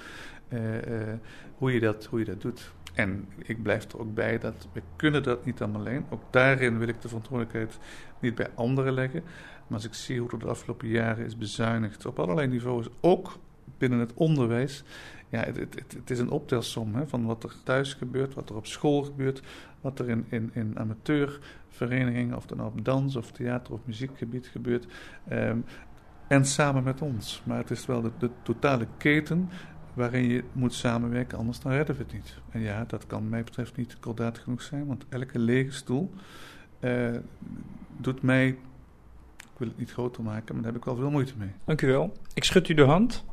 hoe, 1.57 1.73
je 1.73 1.79
dat, 1.79 2.05
hoe 2.05 2.19
je 2.19 2.25
dat 2.25 2.41
doet. 2.41 2.71
En 2.93 3.27
ik 3.37 3.63
blijf 3.63 3.91
er 3.91 3.99
ook 3.99 4.13
bij 4.13 4.39
dat 4.39 4.67
we 4.73 4.81
kunnen 4.95 5.23
dat 5.23 5.45
niet 5.45 5.61
allemaal 5.61 5.81
alleen. 5.81 6.05
Ook 6.09 6.23
daarin 6.29 6.77
wil 6.77 6.87
ik 6.87 7.01
de 7.01 7.07
verantwoordelijkheid 7.07 7.77
niet 8.19 8.35
bij 8.35 8.49
anderen 8.55 8.93
leggen. 8.93 9.23
Maar 9.67 9.77
als 9.77 9.85
ik 9.85 9.93
zie 9.93 10.19
hoe 10.19 10.31
er 10.31 10.39
de 10.39 10.47
afgelopen 10.47 10.87
jaren 10.87 11.25
is 11.25 11.37
bezuinigd 11.37 12.05
op 12.05 12.19
allerlei 12.19 12.47
niveaus, 12.47 12.87
ook 12.99 13.39
binnen 13.79 13.99
het 13.99 14.13
onderwijs. 14.13 14.83
Ja, 15.29 15.39
het, 15.43 15.57
het, 15.57 15.75
het 15.95 16.09
is 16.09 16.19
een 16.19 16.29
optelsom 16.29 16.95
hè, 16.95 17.07
van 17.07 17.25
wat 17.25 17.43
er 17.43 17.55
thuis 17.63 17.93
gebeurt, 17.93 18.33
wat 18.33 18.49
er 18.49 18.55
op 18.55 18.65
school 18.65 19.03
gebeurt, 19.03 19.41
wat 19.81 19.99
er 19.99 20.09
in, 20.09 20.25
in, 20.29 20.49
in 20.53 20.79
amateurverenigingen, 20.79 22.35
of 22.35 22.45
dan 22.45 22.65
op 22.65 22.85
dans 22.85 23.15
of 23.15 23.31
theater 23.31 23.73
of 23.73 23.79
muziekgebied 23.83 24.47
gebeurt. 24.47 24.87
Ehm, 25.27 25.57
en 26.27 26.45
samen 26.45 26.83
met 26.83 27.01
ons. 27.01 27.41
Maar 27.45 27.57
het 27.57 27.71
is 27.71 27.85
wel 27.85 28.01
de, 28.01 28.29
totale 28.43 28.87
keten 28.97 29.49
waarin 29.93 30.27
je 30.27 30.43
moet 30.51 30.73
samenwerken, 30.73 31.37
anders 31.37 31.59
dan 31.59 31.71
redden 31.71 31.95
we 31.95 32.03
het 32.03 32.13
niet. 32.13 32.37
En 32.49 32.61
ja, 32.61 32.85
dat 32.87 33.07
kan 33.07 33.29
mij 33.29 33.43
betreft 33.43 33.75
niet 33.75 33.99
kordaat 33.99 34.37
genoeg 34.37 34.61
zijn, 34.61 34.85
want 34.85 35.05
elke 35.09 35.39
lege 35.39 35.71
stoel 35.71 36.11
uh, 36.79 37.15
doet 37.97 38.21
mij, 38.21 38.47
ik 38.47 39.57
wil 39.57 39.67
het 39.67 39.77
niet 39.77 39.91
groter 39.91 40.23
maken, 40.23 40.53
maar 40.53 40.63
daar 40.63 40.71
heb 40.71 40.81
ik 40.81 40.87
wel 40.87 40.95
veel 40.95 41.11
moeite 41.11 41.33
mee. 41.37 41.51
Dank 41.65 41.81
u 41.81 41.87
wel. 41.87 42.13
Ik 42.33 42.43
schud 42.43 42.69
u 42.69 42.73
de 42.73 42.83
hand. 42.83 43.25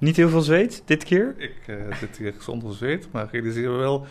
Niet 0.00 0.16
heel 0.16 0.28
veel 0.28 0.40
zweet 0.40 0.82
dit 0.84 1.04
keer? 1.04 1.34
Ik 1.36 1.56
uh, 1.66 1.96
zit 1.96 2.16
hier 2.16 2.34
zonder 2.38 2.74
zweet, 2.74 3.08
maar 3.12 3.28
realiseren 3.30 3.72
we 3.72 3.78
wel 3.78 4.06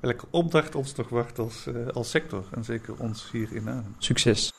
welke 0.00 0.26
opdracht 0.30 0.74
ons 0.74 0.94
nog 0.94 1.08
wacht 1.08 1.38
als, 1.38 1.66
uh, 1.66 1.86
als 1.86 2.10
sector. 2.10 2.44
En 2.50 2.64
zeker 2.64 2.94
ons 2.98 3.28
hier 3.32 3.48
in 3.52 3.68
Arnhem. 3.68 3.94
Succes. 3.98 4.52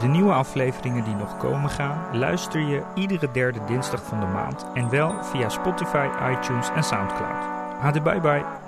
De 0.00 0.06
nieuwe 0.06 0.32
afleveringen 0.32 1.04
die 1.04 1.14
nog 1.14 1.36
komen 1.36 1.70
gaan, 1.70 2.18
luister 2.18 2.60
je 2.60 2.82
iedere 2.94 3.30
derde 3.30 3.64
dinsdag 3.66 4.04
van 4.04 4.20
de 4.20 4.26
maand 4.26 4.66
en 4.74 4.90
wel 4.90 5.24
via 5.24 5.48
Spotify, 5.48 6.08
iTunes 6.38 6.68
en 6.70 6.84
Soundcloud. 6.84 7.44
Hadi 7.80 8.00
bye 8.00 8.20
bye. 8.20 8.67